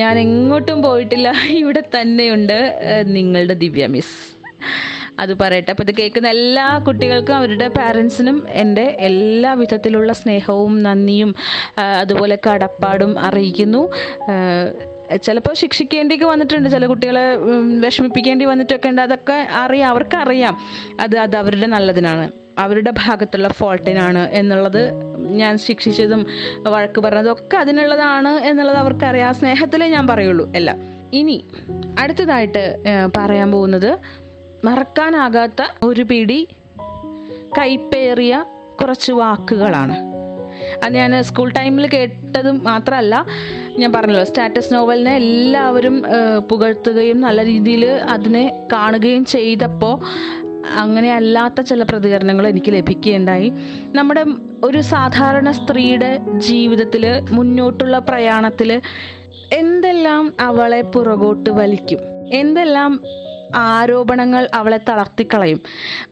ഞാൻ 0.00 0.14
എങ്ങോട്ടും 0.18 0.78
പോയിട്ടില്ല 0.82 1.28
ഇവിടെ 1.60 1.82
തന്നെയുണ്ട് 1.94 2.58
നിങ്ങളുടെ 3.16 3.54
ദിവ്യ 3.64 3.86
മിസ്. 3.94 4.18
അത് 5.20 5.38
പറയട്ടെ. 5.38 5.70
അപ്പോൾ 5.70 5.82
ഇത് 5.82 5.94
കേൾക്കുന്ന 5.94 6.28
എല്ലാ 6.28 6.66
കുട്ടികൾക്കും 6.78 7.34
അവരുടെ 7.36 7.68
പാരൻസിനും 7.68 8.38
എന്റെ 8.48 8.96
എല്ലാ 8.98 9.52
വിധത്തിലുള്ള 9.52 10.12
സ്നേഹവും 10.12 10.78
നന്ദിയും 10.82 11.34
അതുപോലെ 11.78 12.38
കടപ്പാടും 12.46 13.18
അറിയിക്കുന്നു. 13.18 13.82
ചിലപ്പോൾ 15.22 15.54
ശിക്ഷിക്കേണ്ടിയൊക്കെ 15.54 16.26
വന്നിട്ടുണ്ട്. 16.26 16.68
ചില 16.68 16.86
കുട്ടികളെ 16.86 17.36
വിഷമിപ്പിക്കേണ്ടി 17.86 18.44
വന്നിട്ടൊക്കെ 18.44 18.88
ഉണ്ട്. 18.88 19.02
അതൊക്കെ 19.02 19.48
അറിയാം. 19.52 19.90
അവർക്കറിയാം 19.90 20.58
അത് 21.00 21.16
അത് 21.18 21.36
അവരുടെ 21.36 21.66
നല്ലതിനാണ്. 21.66 22.30
അവരുടെ 22.58 22.92
ഭാഗത്തുള്ള 22.98 23.48
ഫോൾട്ടിനാണ് 23.48 24.22
എന്നുള്ളത് 24.32 24.82
ഞാൻ 25.32 25.58
ശിക്ഷിച്ചതും 25.58 26.26
വഴക്ക് 26.68 27.00
പറഞ്ഞതും 27.00 27.32
ഒക്കെ 27.32 27.56
അതിനുള്ളതാണ് 27.56 28.28
എന്നുള്ളത് 28.28 28.76
അവർക്കറിയാം. 28.76 29.28
ആ 29.28 29.32
സ്നേഹത്തിലേ 29.32 29.88
ഞാൻ 29.88 30.06
പറയുള്ളൂ. 30.06 30.52
എല്ലാം. 30.56 30.78
ഇനി 31.12 31.44
അടുത്തതായിട്ട് 31.98 32.62
പറയാൻ 33.16 33.52
പോകുന്നത് 33.52 33.98
മറക്കാനാകാത്ത 34.64 35.62
ഒരു 35.82 36.02
പിടി 36.02 36.48
കൈപ്പേറിയ 37.58 38.44
കുറച്ച് 38.80 39.12
വാക്കുകളാണ്. 39.12 39.96
അത് 40.84 40.92
ഞാൻ 40.94 41.12
സ്കൂൾ 41.22 41.48
ടൈമിൽ 41.52 41.86
കേട്ടത് 41.86 42.50
മാത്രമല്ല 42.50 43.26
ഞാൻ 43.78 43.92
പറഞ്ഞല്ലോ 43.92 44.24
സ്റ്റാറ്റസ് 44.24 44.74
നോവലിനെ 44.74 45.12
എല്ലാവരും 45.16 46.02
പുകഴ്ത്തുകയും 46.50 47.20
നല്ല 47.20 47.44
രീതിയിൽ 47.44 47.84
അതിനെ 47.86 48.44
കാണുകയും 48.72 49.24
ചെയ്തപ്പോൾ 49.24 49.96
അങ്ങനെ 50.82 51.14
അല്ലാത്ത 51.14 51.60
ചില 51.60 51.82
പ്രതികരണങ്ങൾ 51.82 52.46
എനിക്ക് 52.48 52.72
ലഭിക്കുകയുണ്ടായി. 52.72 53.48
നമ്മുടെ 53.94 54.24
ഒരു 54.64 54.80
സാധാരണ 54.80 55.50
സ്ത്രീയുടെ 55.50 56.10
ജീവിതത്തിൽ 56.48 57.04
മുന്നോട്ടുള്ള 57.30 57.98
പ്രയാണത്തിൽ 57.98 58.70
എന്തെല്ലാം 59.52 60.32
അവളെ 60.40 60.82
പുറകോട്ട് 60.94 61.50
വലിക്കും? 61.50 62.00
എന്തെല്ലാം 62.32 62.92
ആരോപണങ്ങൾ 63.54 64.48
അവളെ 64.54 64.80
തളർത്തിക്കളയും. 64.88 65.60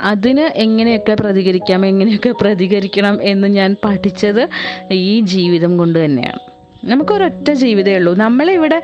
അതിന് 0.01 0.41
എങ്ങനെയൊക്കെ 0.41 1.17
പ്രതികരിക്കാം 1.21 1.87
എങ്ങനെയൊക്കെ 1.87 2.35
പ്രതികരിക്കണം 2.41 3.23
എന്ന് 3.23 3.49
ഞാൻ 3.49 3.77
പഠിച്ചത് 3.85 4.49
ഈ 4.93 5.21
ജീവിതം 5.21 5.79
കൊണ്ട് 5.79 6.05
തന്നെയാണ്. 6.05 6.39
നമുക്കൊരൊറ്റ 6.85 7.51
ജീവിതമേ 7.51 7.97
ഉള്ളൂ. 7.97 8.15
നമ്മളിവിടെ 8.15 8.83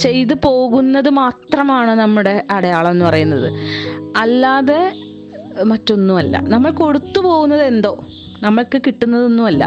ചെയ്ത് 0.00 0.34
പോകുന്നത് 0.34 1.10
മാത്രമാണ് 1.10 1.90
നമ്മുടെ 1.90 2.44
അടയാളം 2.50 2.90
എന്ന് 2.90 3.04
പറയുന്നത്. 3.04 3.52
അല്ലാതെ 4.16 4.92
മറ്റൊന്നുമല്ല. 5.62 6.40
നമ്മൾ 6.40 6.70
കൊടുത്തു 6.70 7.20
പോകുന്നത് 7.20 7.62
എന്തോ? 7.62 8.04
നമ്മൾക്ക് 8.42 8.78
കിട്ടുന്നതൊന്നുമല്ല. 8.86 9.64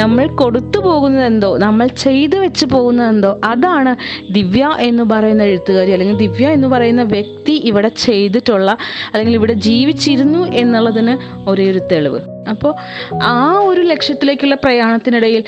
നമ്മൾ 0.00 0.26
കൊടുത്തു 0.26 0.78
പോകുന്നത് 0.78 1.24
എന്തോ 1.24 1.50
നമ്മൾ 1.56 1.86
ചെയ്തു 1.86 2.36
വെച്ച് 2.36 2.66
പോകുന്നത് 2.66 3.08
എന്തോ 3.08 3.40
അതാണ് 3.44 3.96
ദിവ്യ 4.32 4.66
എന്ന് 4.80 5.02
പറയുന്ന 5.02 5.42
എഴുത്തുകാരി 5.42 5.90
അല്ലെങ്കിൽ 5.90 6.16
ദിവ്യ 6.16 6.48
എന്ന് 6.48 6.68
പറയുന്ന 6.68 7.02
വ്യക്തി 7.02 7.52
ഇവിടെ 7.70 7.88
ചെയ്തിട്ടുള്ള 7.88 8.70
അല്ലെങ്കിൽ 9.12 9.34
ഇവിടെ 9.34 9.52
ജീവിച്ചിരുന്നു 9.52 10.42
എന്നുള്ളതിന് 10.52 11.16
ഒരേ 11.50 11.66
ഒരു 11.70 11.80
തെളിവ്. 11.92 12.20
അപ്പോൾ 12.50 12.72
ആ 13.22 13.58
ഒരു 13.60 13.80
ലക്ഷ്യത്തിലേക്കുള്ള 13.80 14.54
പ്രയാണത്തിനിടയിൽ 14.54 15.44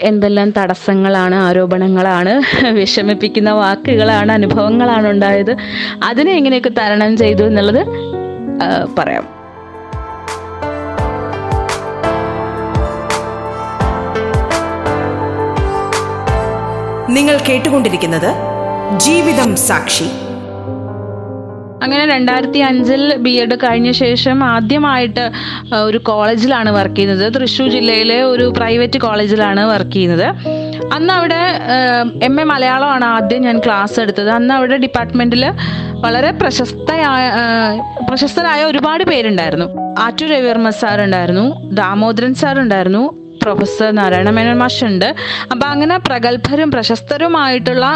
എന്തെല്ലാം 0.00 0.50
തടസ്സങ്ങളാണ് 0.58 1.34
ആരോപണങ്ങളാണ് 1.34 2.32
വിഷമിപ്പിക്കുന്ന 2.72 3.50
വാക്കുകളാണ് 3.50 4.32
അനുഭവങ്ങളാണ് 4.32 5.08
ഉണ്ടായത് 5.08 5.52
അതിനെ 6.02 6.32
എങ്ങനെയൊക്കെ 6.32 6.72
തരണം 6.78 7.16
ചെയ്തു 7.16 7.42
എന്നുള്ളത് 7.42 7.82
പറയാം. 8.98 9.41
നിങ്ങൾ 17.14 17.36
കേട്ടുകൊണ്ടിരിക്കുന്നത് 17.48 18.28
ജീവിതം 19.04 19.50
സാക്ഷി. 19.68 20.06
അങ്ങനെ 21.84 22.02
രണ്ടായിരത്തി 22.12 22.60
അഞ്ചിൽ 22.68 23.02
ബി 23.24 23.30
എഡ് 23.42 23.56
കഴിഞ്ഞ 23.62 23.90
ശേഷം 24.00 24.44
ആദ്യമായിട്ട് 24.44 25.24
ഒരു 25.86 25.98
കോളേജിലാണ് 26.08 26.70
വർക്ക് 26.76 26.96
ചെയ്യുന്നത്. 26.96 27.24
തൃശ്ശൂർ 27.34 27.68
ജില്ലയിലെ 27.76 28.18
ഒരു 28.32 28.44
പ്രൈവറ്റ് 28.58 28.98
കോളേജിലാണ് 28.98 29.62
വർക്ക് 29.72 29.92
ചെയ്യുന്നത്. 29.92 30.26
അന്ന് 30.96 31.12
അവിടെ 31.12 31.40
എം 32.28 32.40
എ 32.40 32.44
മലയാളമാണ് 32.52 33.04
ആദ്യം 33.04 33.42
ഞാൻ 33.42 33.58
ക്ലാസ് 33.58 33.96
എടുത്തത്. 34.00 34.30
അന്ന് 34.38 34.54
അവിടെ 34.54 34.76
ഡിപ്പാർട്ട്മെന്റിൽ 34.76 35.44
വളരെ 36.04 36.30
പ്രശസ്തയായ 36.42 37.24
പ്രശസ്തരായ 38.08 38.62
ഒരുപാട് 38.64 39.04
പേരുണ്ടായിരുന്നു. 39.10 39.68
ആറ്റു 40.04 40.24
രവിവർമ്മ 40.24 40.70
സാർ 40.82 41.00
ഉണ്ടായിരുന്നു 41.06 41.46
ദാമോദരൻ 41.80 42.34
സാർ 42.34 42.56
ഉണ്ടായിരുന്നു 42.60 43.02
പ്രൊഫസർ 43.42 43.90
നാരായണ 43.98 44.30
മേനോൻ 44.30 44.58
മാഷുണ്ട്. 44.58 45.08
അപ്പം 45.50 45.66
അങ്ങനെ 45.68 45.96
പ്രഗത്ഭരും 45.98 46.70
പ്രശസ്തരുമായിട്ടുള്ള 46.70 47.86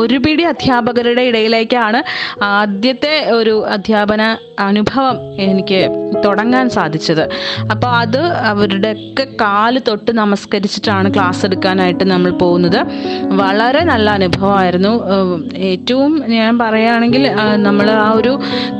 ഒരു 0.00 0.18
പിടി 0.26 0.42
അധ്യാപകരുടെ 0.42 1.22
ഇടയിലേക്കാണ് 1.30 2.00
ആദ്യത്തെ 2.42 3.14
ഒരു 3.38 3.54
അധ്യാപന 3.66 4.22
അനുഭവം 4.68 5.16
എനിക്ക് 5.46 5.80
തുടങ്ങാൻ 6.24 6.66
സാധിച്ചത്. 6.70 7.22
അപ്പോൾ 7.70 7.90
അത് 8.02 8.20
അവരുടെയൊക്കെ 8.50 9.24
കാൽ 9.40 9.74
തൊട്ട് 9.88 10.10
നമസ്കരിച്ചിട്ടാണ് 10.22 11.08
ക്ലാസ് 11.14 11.42
എടുക്കാനായിട്ട് 11.46 12.04
നമ്മൾ 12.10 12.30
പോകുന്നത്. 12.42 12.80
വളരെ 13.42 13.82
നല്ല 13.92 14.10
അനുഭവമായിരുന്നു. 14.10 14.92
ഏറ്റവും 15.70 16.12
ഞാൻ 16.36 16.52
പറയുകയാണെങ്കിൽ 16.58 17.24
നമ്മൾ 17.66 17.86
ആ 17.90 18.10
ഒരു 18.20 18.34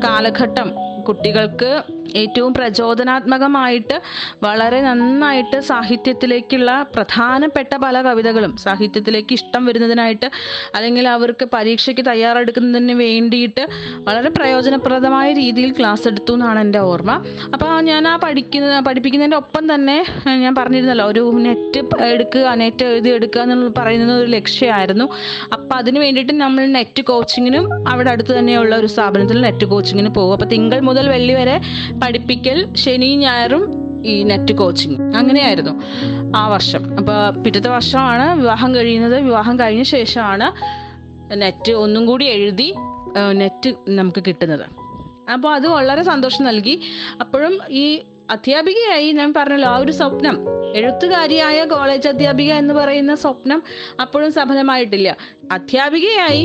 കാലഘട്ടം 0.05 0.71
കുട്ടികൾക്ക് 1.09 1.71
ഏറ്റവും 2.23 2.53
പ്രചോദനാത്മകമായിട്ട് 2.59 3.97
വളരെ 4.47 4.81
നന്നായിട്ട് 4.81 5.59
സാഹിത്യത്തിലേക്കുള്ള 5.71 6.71
പ്രധാനപ്പെട്ട 6.95 7.73
പല 7.85 8.03
കവിതകളും 8.03 8.53
സാഹിത്യത്തിലേക്ക് 8.65 9.33
ഇഷ്ടം 9.39 9.63
വരുന്നതിനായിട്ട് 9.69 10.29
അല്ലെങ്കിൽ 10.77 11.05
അവർക്ക് 11.09 11.45
പരീക്ഷയ്ക്ക് 11.55 12.05
തയ്യാറെടുക്കുന്നതിന് 12.11 12.97
വേണ്ടിയിട്ട് 13.05 13.63
വളരെ 14.09 14.31
പ്രയോജനപ്രദമായ 14.39 15.29
രീതിയിൽ 15.41 15.71
ക്ലാസ് 15.79 16.07
എടുത്തു 16.11 16.33
എന്നാണ് 16.33 16.61
എന്റെ 16.61 16.81
ഓർമ്മ. 16.91 17.13
അപ്പോൾ 17.55 17.71
ഞാൻ 17.91 18.09
ആ 18.13 18.15
പഠിക്കുന്ന 18.25 18.81
പഠിപ്പിക്കുന്നതിന്റെ 18.89 19.37
ഒപ്പം 19.37 19.65
തന്നെ 19.75 19.97
ഞാൻ 20.45 20.55
പറഞ്ഞിരുന്നല്ലോ 20.61 21.07
ഒരു 21.13 21.25
നെറ്റ് 21.47 21.81
എടുക്കുക 22.13 22.55
നെറ്റ് 22.63 22.85
എഴുതി 22.91 23.11
എടുക്കുക 23.17 23.43
എന്നുള്ള 23.43 23.71
പറയുന്നത് 23.81 24.13
ഒരു 24.23 24.31
ലക്ഷ്യമായിരുന്നു. 24.37 25.07
അപ്പോൾ 25.55 25.75
അതിന് 25.81 25.99
വേണ്ടിയിട്ട് 26.05 26.35
നമ്മൾ 26.45 26.65
നെറ്റ് 26.79 27.03
കോച്ചിങ്ങിനും 27.11 27.67
അവിടെ 27.93 28.11
അടുത്ത് 28.15 28.33
തന്നെയുള്ള 28.39 28.75
ഒരു 28.77 28.87
സ്ഥാപനത്തിൽ 28.95 29.41
നെറ്റ് 29.47 29.67
കോച്ചിങ്ങിന് 29.73 30.11
പോകും. 30.19 30.33
അപ്പോൾ 30.37 30.51
തിങ്കൾ 30.55 30.81
മുതൽ 30.91 31.09
വെള്ളി 31.15 31.35
വരെ 31.41 31.57
പഠിപ്പിക്കൽ 32.03 32.75
ശനി 32.75 33.17
ഞായറും 33.17 33.65
ഈ 34.07 34.23
നെറ്റ് 34.23 34.55
കോച്ചിങ് 34.55 35.15
അങ്ങനെയായിരുന്നു 35.15 35.73
ആ 36.37 36.49
വർഷം. 36.49 36.99
അപ്പോൾ 36.99 37.43
പിറ്റത്തെ 37.43 37.69
വർഷമാണ് 37.69 38.41
വിവാഹം 38.41 38.75
കഴിയുന്നത്. 38.75 39.21
വിവാഹം 39.21 39.59
കഴിഞ്ഞ 39.59 39.83
ശേഷമാണ് 39.83 40.49
നെറ്റ് 41.35 41.73
ഒന്നും 41.73 42.07
കൂടി 42.07 42.25
എഴുതി 42.25 42.75
നെറ്റ് 43.33 43.75
നമുക്ക് 43.89 44.23
കിട്ടുന്നത്. 44.27 44.67
അപ്പോൾ 45.33 45.55
അത് 45.55 45.67
വളരെ 45.69 46.03
സന്തോഷം 46.03 46.45
നൽകി. 46.45 46.81
അപ്പോഴും 47.21 47.59
ഈ 47.71 48.01
അധ്യാപികയായി 48.31 49.13
ഞാൻ 49.13 49.35
പറഞ്ഞല്ലോ 49.37 49.69
ആ 49.69 49.79
ഒരു 49.79 49.93
സ്വപ്നം 49.93 50.37
എഴുത്തുകാരിയായ 50.77 51.65
കോളേജ് 51.65 52.09
അധ്യാപിക 52.09 52.53
എന്ന് 52.53 52.75
പറയുന്ന 52.75 53.15
സ്വപ്നം 53.15 53.63
അപ്പോഴും 54.01 54.33
സഫലമായിട്ടില്ല. 54.33 55.17
അധ്യാപികയായി 55.53 56.45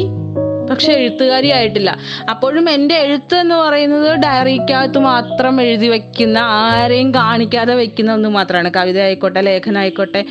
പക്ഷെ 0.70 0.92
എഴുത്തുകാരിയായിട്ടില്ല. 0.94 1.98
അപ്പോഴും 2.30 2.70
എന്റെ 2.70 2.96
എഴുത്ത് 2.96 3.36
എന്ന് 3.36 3.56
പറയുന്നത് 3.56 4.10
ഡയറിക്കകത്ത് 4.26 5.00
മാത്രം 5.00 5.62
എഴുതി 5.62 5.88
വെക്കുന്ന 5.88 6.38
ആരെയും 6.38 7.14
കാണിക്കാതെ 7.16 7.74
വെക്കുന്ന 7.76 8.14
ഒന്ന് 8.14 8.30
മാത്രമാണ്. 8.30 8.72
കവിത 8.78 9.00
ആയിക്കോട്ടെ 9.02 9.42
ലേഖനമായിക്കോട്ടെ 9.42 10.22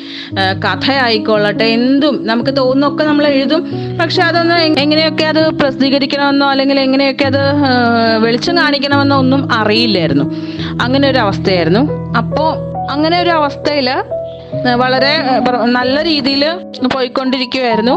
കഥ 0.64 0.86
ആയിക്കോളട്ടെ 1.06 1.64
എന്തും 1.78 2.26
നമുക്ക് 2.26 2.54
തോന്നുന്നൊക്കെ 2.56 3.04
നമ്മൾ 3.04 3.26
എഴുതും. 3.26 3.62
പക്ഷെ 4.00 4.22
അതൊന്ന് 4.22 4.54
എങ്ങനെയൊക്കെ 4.84 5.24
അത് 5.24 5.42
പ്രസിദ്ധീകരിക്കണമെന്നോ 5.60 6.46
അല്ലെങ്കിൽ 6.50 6.80
എങ്ങനെയൊക്കെ 6.80 7.24
അത് 7.24 7.42
വെളിച്ചം 8.24 8.56
കാണിക്കണമെന്നോ 8.58 9.18
ഒന്നും 9.18 9.42
അറിയില്ലായിരുന്നു. 9.52 10.26
അങ്ങനെ 10.84 11.10
ഒരു 11.10 11.18
അവസ്ഥയായിരുന്നു. 11.18 11.82
അപ്പോൾ 12.18 12.50
അങ്ങനെ 12.90 13.16
ഒരു 13.22 13.30
അവസ്ഥയിൽ 13.30 13.88
വളരെ 14.82 15.12
നല്ല 15.76 15.96
രീതിയിൽ 16.04 16.42
പോയിക്കൊണ്ടിരിക്കുമായിരുന്നു 16.94 17.94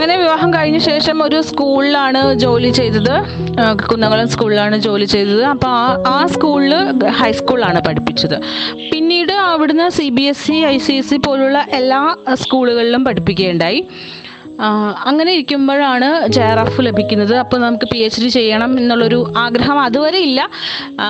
അങ്ങനെ 0.00 0.16
വിവാഹം 0.18 0.50
കഴിഞ്ഞ 0.54 0.78
ശേഷം 0.78 1.16
ഒരു 1.24 1.38
സ്കൂളിലാണ് 1.48 2.20
ജോലി 2.42 2.68
ചെയ്തത്. 2.68 3.16
കുന്നംകുളം 3.90 4.28
സ്കൂളിലാണ് 4.34 4.76
ജോലി 4.86 5.06
ചെയ്തത്. 5.14 5.42
അപ്പോൾ 5.44 5.68
ആ 5.68 6.02
ആ 6.08 6.26
സ്കൂളിൽ 6.34 6.72
ഹൈസ്കൂളിലാണ് 7.18 7.80
പഠിപ്പിച്ചത്. 7.88 8.36
പിന്നീട് 8.92 9.32
അവിടുന്ന് 9.32 9.88
C 9.88 10.08
B 10.08 10.22
S 10.22 10.42
C 10.46 10.52
I 10.52 10.78
C 10.78 10.92
S 10.92 11.10
C 11.10 11.16
പോലുള്ള 11.26 11.66
എല്ലാ 11.72 12.00
സ്കൂളുകളിലും 12.42 13.04
പഠിപ്പിക്കുകയുണ്ടായി. 13.04 13.82
അങ്ങനെ 15.08 15.32
ഇരിക്കുമ്പോഴാണ് 15.32 16.08
ജെ 16.28 16.42
ആർ 16.42 16.58
എഫ് 16.66 16.80
ലഭിക്കുന്നത്. 16.86 17.34
അപ്പോൾ 17.36 17.60
നമുക്ക് 17.60 17.88
പി 17.92 17.98
എച്ച് 17.98 18.22
ഡി 18.22 18.28
ചെയ്യണം 18.28 18.78
എന്നുള്ളൊരു 18.78 19.20
ആഗ്രഹം 19.36 19.80
അതുവരെ 19.80 20.18
ഇല്ല. 20.28 20.40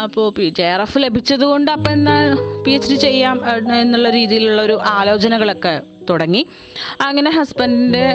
അപ്പോൾ 0.02 0.28
ജെ 0.58 0.66
ആർ 0.72 0.80
എഫ് 0.80 0.98
ലഭിച്ചത് 0.98 1.44
കൊണ്ട് 1.44 1.70
അപ്പം 1.70 1.92
എന്നാൽ 1.92 2.34
പി 2.66 2.70
എച്ച് 2.70 2.90
ഡി 2.90 2.98
ചെയ്യാം 3.06 3.38
എന്നുള്ള 3.80 4.10
രീതിയിലുള്ള 4.10 4.62
ഒരു 4.62 4.78
ആലോചനകളൊക്കെ 4.98 5.74
തുടങ്ങി. 6.10 6.42
അങ്ങനെ 7.08 7.30
ഹസ്ബൻഡിന്റെ 7.38 8.06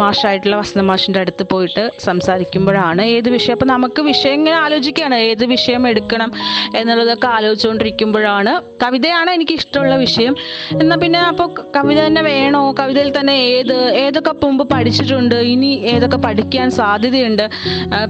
മാഷായിട്ടുള്ള 0.00 0.56
വസന്ത 0.56 0.82
മാഷിന്റെ 0.90 1.18
അടുത്ത് 1.24 1.44
പോയിട്ട് 1.52 1.84
സംസാരിക്കുമ്പോഴാണ് 2.04 3.02
ഏത് 3.16 3.28
വിഷയം. 3.34 3.54
അപ്പം 3.56 3.68
നമുക്ക് 3.72 4.00
വിഷയം 4.08 4.34
ഇങ്ങനെ 4.38 4.56
ആലോചിക്കുകയാണ്. 4.64 5.16
ഏത് 5.30 5.44
വിഷയം 5.54 5.82
എടുക്കണം 5.88 6.30
എന്നുള്ളതൊക്കെ 6.78 7.28
ആലോചിച്ചുകൊണ്ടിരിക്കുമ്പോഴാണ് 7.36 8.52
കവിതയാണ് 8.82 9.30
എനിക്ക് 9.36 9.54
ഇഷ്ടമുള്ള 9.60 9.94
വിഷയം. 9.96 10.34
എന്നാൽ 10.80 10.98
പിന്നെ 11.04 11.20
അപ്പോൾ 11.30 11.48
കവിത 11.76 11.98
തന്നെ 12.06 12.22
വേണോ? 12.22 12.62
കവിതയിൽ 12.80 13.10
തന്നെ 13.18 13.34
ഏത് 13.52 13.76
ഏതൊക്കെ 14.04 14.32
മുമ്പ് 14.46 14.64
പഠിച്ചിട്ടുണ്ട്? 14.72 15.34
ഇനി 15.52 15.70
ഏതൊക്കെ 15.92 16.18
പഠിക്കാൻ 16.26 16.68
സാധ്യതയുണ്ട്? 16.78 17.44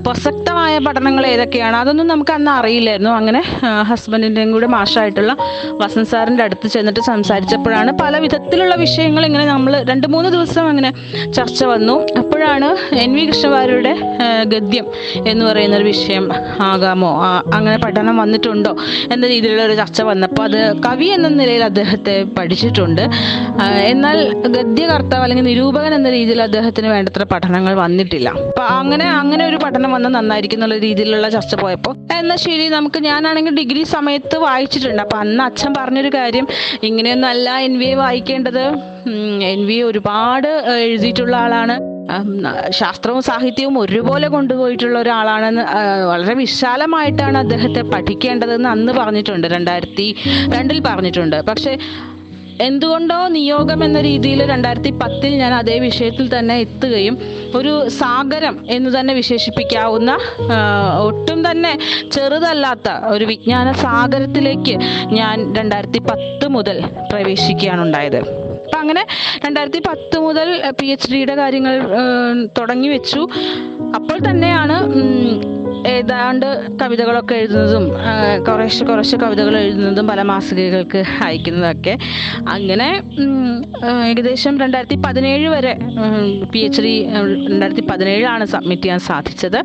പ്രസക്തമായ 0.07 0.75
പഠനങ്ങൾ 0.87 1.27
ഏതൊക്കെയാണ്? 1.27 1.77
അതൊന്നും 1.77 2.07
നമുക്ക് 2.13 2.33
അന്ന് 2.37 2.51
അറിയില്ലായിരുന്നു. 2.51 3.13
അങ്ങനെ 3.21 3.41
ഹസ്ബൻഡിന്റെയും 3.91 4.53
കൂടെ 4.57 4.69
മാഷായിട്ടുള്ള 4.77 5.33
വസന്ത് 5.83 6.11
സാറിന്റെ 6.13 6.45
അടുത്ത് 6.49 6.67
ചെന്നിട്ട് 6.75 7.05
സംസാരിച്ചപ്പോഴാണ് 7.11 7.93
പല 8.03 8.19
വിധത്തിലുള്ള 8.27 8.75
വിഷയങ്ങൾ 8.79 9.27
ഇങ്ങനെ 9.27 9.47
നമ്മൾ 9.47 9.73
രണ്ട് 9.91 10.07
മൂന്ന് 10.07 10.31
ദിവസം 10.31 10.69
അങ്ങനെ 10.69 10.91
ചർച്ച 11.33 11.65
വന്നു. 11.65 11.97
അപ്പോഴാണ് 12.39 12.67
എൻ 13.03 13.13
വി 13.15 13.23
കൃഷ്ണവാര്യരുടെ 13.29 13.93
ഗദ്യം 14.53 14.85
എന്ന് 15.31 15.45
പറയുന്ന 15.47 15.75
ഒരു 15.79 15.87
വിഷയം 15.89 16.25
ആകാമോ? 16.67 17.09
അങ്ങനെ 17.57 17.79
പഠനം 17.85 18.17
വന്നിട്ടുണ്ടോ 18.23 18.73
എന്ന 19.15 19.25
രീതിയിലുള്ള 19.33 19.63
ഒരു 19.69 19.75
ചർച്ച 19.81 20.03
വന്നപ്പോൾ 20.09 20.45
അത് 20.49 20.61
കവി 20.85 21.09
എന്ന 21.17 21.29
നിലയിൽ 21.41 21.63
അദ്ദേഹത്തെ 21.69 22.15
പഠിച്ചിട്ടുണ്ട്. 22.37 23.03
എന്നാൽ 23.93 24.19
ഗദ്യകർത്താവ് 24.57 25.25
അല്ലെങ്കിൽ 25.27 25.47
നിരൂപകൻ 25.51 25.95
എന്ന 25.99 26.13
രീതിയിൽ 26.17 26.43
അദ്ദേഹത്തിന് 26.47 26.91
വേണ്ടത്ര 26.95 27.27
പഠനങ്ങൾ 27.35 27.75
വന്നിട്ടില്ല. 27.83 28.29
അപ്പൊ 28.51 28.65
അങ്ങനെ 28.79 29.09
അങ്ങനെ 29.23 29.45
ഒരു 29.51 29.61
പഠനം 29.65 29.91
വന്നാൽ 29.97 30.15
നന്നായിരിക്കും 30.19 30.59
എന്നുള്ള 30.61 30.79
രീതിയിലുള്ള 30.87 31.31
ചർച്ച 31.37 31.55
പോയപ്പോൾ 31.65 31.97
എന്നാൽ 32.21 32.41
ശരി 32.47 32.69
നമുക്ക് 32.79 33.01
ഞാനാണെങ്കിൽ 33.11 33.57
ഡിഗ്രി 33.61 33.85
സമയത്ത് 33.97 34.39
വായിച്ചിട്ടുണ്ട്. 34.47 35.03
അപ്പൊ 35.07 35.19
അന്ന് 35.25 35.45
അച്ഛൻ 35.49 35.73
പറഞ്ഞൊരു 35.81 36.13
കാര്യം 36.19 36.49
ഇങ്ങനെയൊന്നും 36.91 37.31
അല്ല 37.35 37.59
എൻ 37.69 37.77
വി 37.83 37.91
എ 37.93 38.01
വായിക്കേണ്ടത് 38.05 38.65
എൻ 39.53 39.63
വി 39.71 39.79
ഒരുപാട് 39.91 40.51
എഴുതിയിട്ടുള്ള 40.87 41.37
ആളാണ്. 41.45 41.77
ശാസ്ത്രവും 42.71 43.23
സാഹിത്യവും 43.23 43.79
ഒരുപോലെ 43.79 44.29
കൊണ്ടുപോയിട്ടുള്ള 44.29 44.99
ഒരാളാണെന്ന് 44.99 45.65
വളരെ 46.11 46.35
വിശാലമായിട്ടാണ് 46.35 47.39
അദ്ദേഹത്തെ 47.39 47.81
പഠിക്കേണ്ടതെന്ന് 47.81 48.69
അന്ന് 48.69 48.93
പറഞ്ഞിട്ടുണ്ട് 48.93 49.47
രണ്ടായിരത്തി 49.47 50.17
രണ്ടിൽ 50.55 50.81
പറഞ്ഞിട്ടുണ്ട്. 50.81 51.37
പക്ഷെ 51.51 51.79
എന്തുകൊണ്ടോ 52.67 53.29
നിയോഗം 53.29 53.85
എന്ന 53.85 54.01
രീതിയിൽ 54.01 54.47
രണ്ടായിരത്തി 54.47 54.91
പത്തിൽ 54.91 55.37
ഞാൻ 55.37 55.55
അതേ 55.55 55.79
വിഷയത്തിൽ 55.79 56.39
തന്നെ 56.39 56.57
എത്തുകയും 56.59 57.19
ഒരു 57.55 57.89
സാഗരം 57.89 58.67
എന്ന് 58.71 59.01
തന്നെ 59.01 59.15
വിശേഷിപ്പിക്കാവുന്ന 59.15 60.19
ഒട്ടും 60.99 61.51
തന്നെ 61.51 61.79
ചെറുതല്ലാത്ത 62.13 62.89
ഒരു 62.91 63.25
വിജ്ഞാന 63.25 63.73
സാഗരത്തിലേക്ക് 63.73 64.75
ഞാൻ 65.13 65.55
രണ്ടായിരത്തി 65.55 65.99
പത്ത് 65.99 66.49
മുതൽ 66.49 66.85
പ്രവേശിക്കുകയാണ് 67.13 67.83
ഉണ്ടായത്. 67.83 68.48
അപ്പം 68.69 68.81
അങ്ങനെ 68.81 69.03
രണ്ടായിരത്തി 69.45 69.81
പത്ത് 69.87 70.17
മുതൽ 70.25 70.49
പി 70.79 70.87
എച്ച് 70.87 71.09
ഡിയുടെ 71.13 71.35
കാര്യങ്ങൾ 71.35 71.75
തുടങ്ങി 72.59 72.89
വെച്ചു. 72.89 73.21
അപ്പോൾ 73.97 74.19
തന്നെയാണ് 74.31 74.77
ഏതാണ്ട് 75.87 76.47
കവിതകളൊക്കെ 76.81 77.35
എഴുതുന്നതും 77.35 77.85
കുറേശ്ശെ 78.49 78.85
കുറേശ്ശെ 78.85 79.17
കവിതകൾ 79.17 79.55
എഴുതുന്നതും 79.59 80.09
പല 80.09 80.23
മാസികകൾക്ക് 80.23 81.03
അയക്കുന്നതൊക്കെ. 81.27 81.95
അങ്ങനെ 82.49 82.89
ഏകദേശം 84.09 84.61
രണ്ടായിരത്തി 84.61 84.99
പതിനേഴ് 85.07 85.49
വരെ 85.49 85.73
പി 86.53 86.59
എച്ച് 86.59 86.85
ഡി 86.87 86.95
രണ്ടായിരത്തി 87.53 87.87
പതിനേഴിലാണ് 87.91 88.47
സബ്മിറ്റ് 88.55 88.83
ചെയ്യാൻ 88.83 89.03
സാധിച്ചത്. 89.11 89.61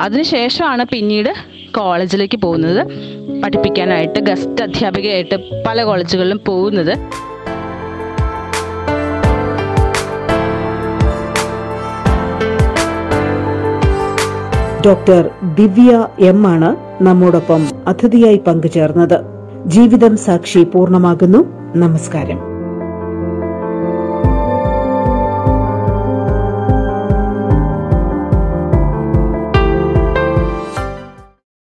അതിനുശേഷമാണ് 0.00 0.84
പിന്നീട് 0.94 1.32
കോളേജിലേക്ക് 1.80 2.36
പോകുന്നത്. 2.36 2.82
പഠിപ്പിക്കാനായിട്ട് 3.42 4.18
ഗസ്റ്റ് 4.30 4.62
അധ്യാപികയായിട്ട് 4.62 5.36
പല 5.66 5.82
കോളേജുകളിലും 5.82 6.40
പോകുന്നത്. 6.46 6.94
ഡോക്ടർ 14.86 15.30
ദിവ്യ 15.54 16.06
എം 16.18 16.46
ആണ് 16.46 16.76
നമ്മോടൊപ്പം 17.02 17.66
അതിഥിയായി 17.86 18.40
പങ്കുചേർന്നത്. 18.46 19.20
ജീവിതം 19.66 20.16
സാക്ഷി 20.16 20.64
പൂർണമാകുന്നു. 20.64 21.44
നമസ്കാരം. 21.76 22.53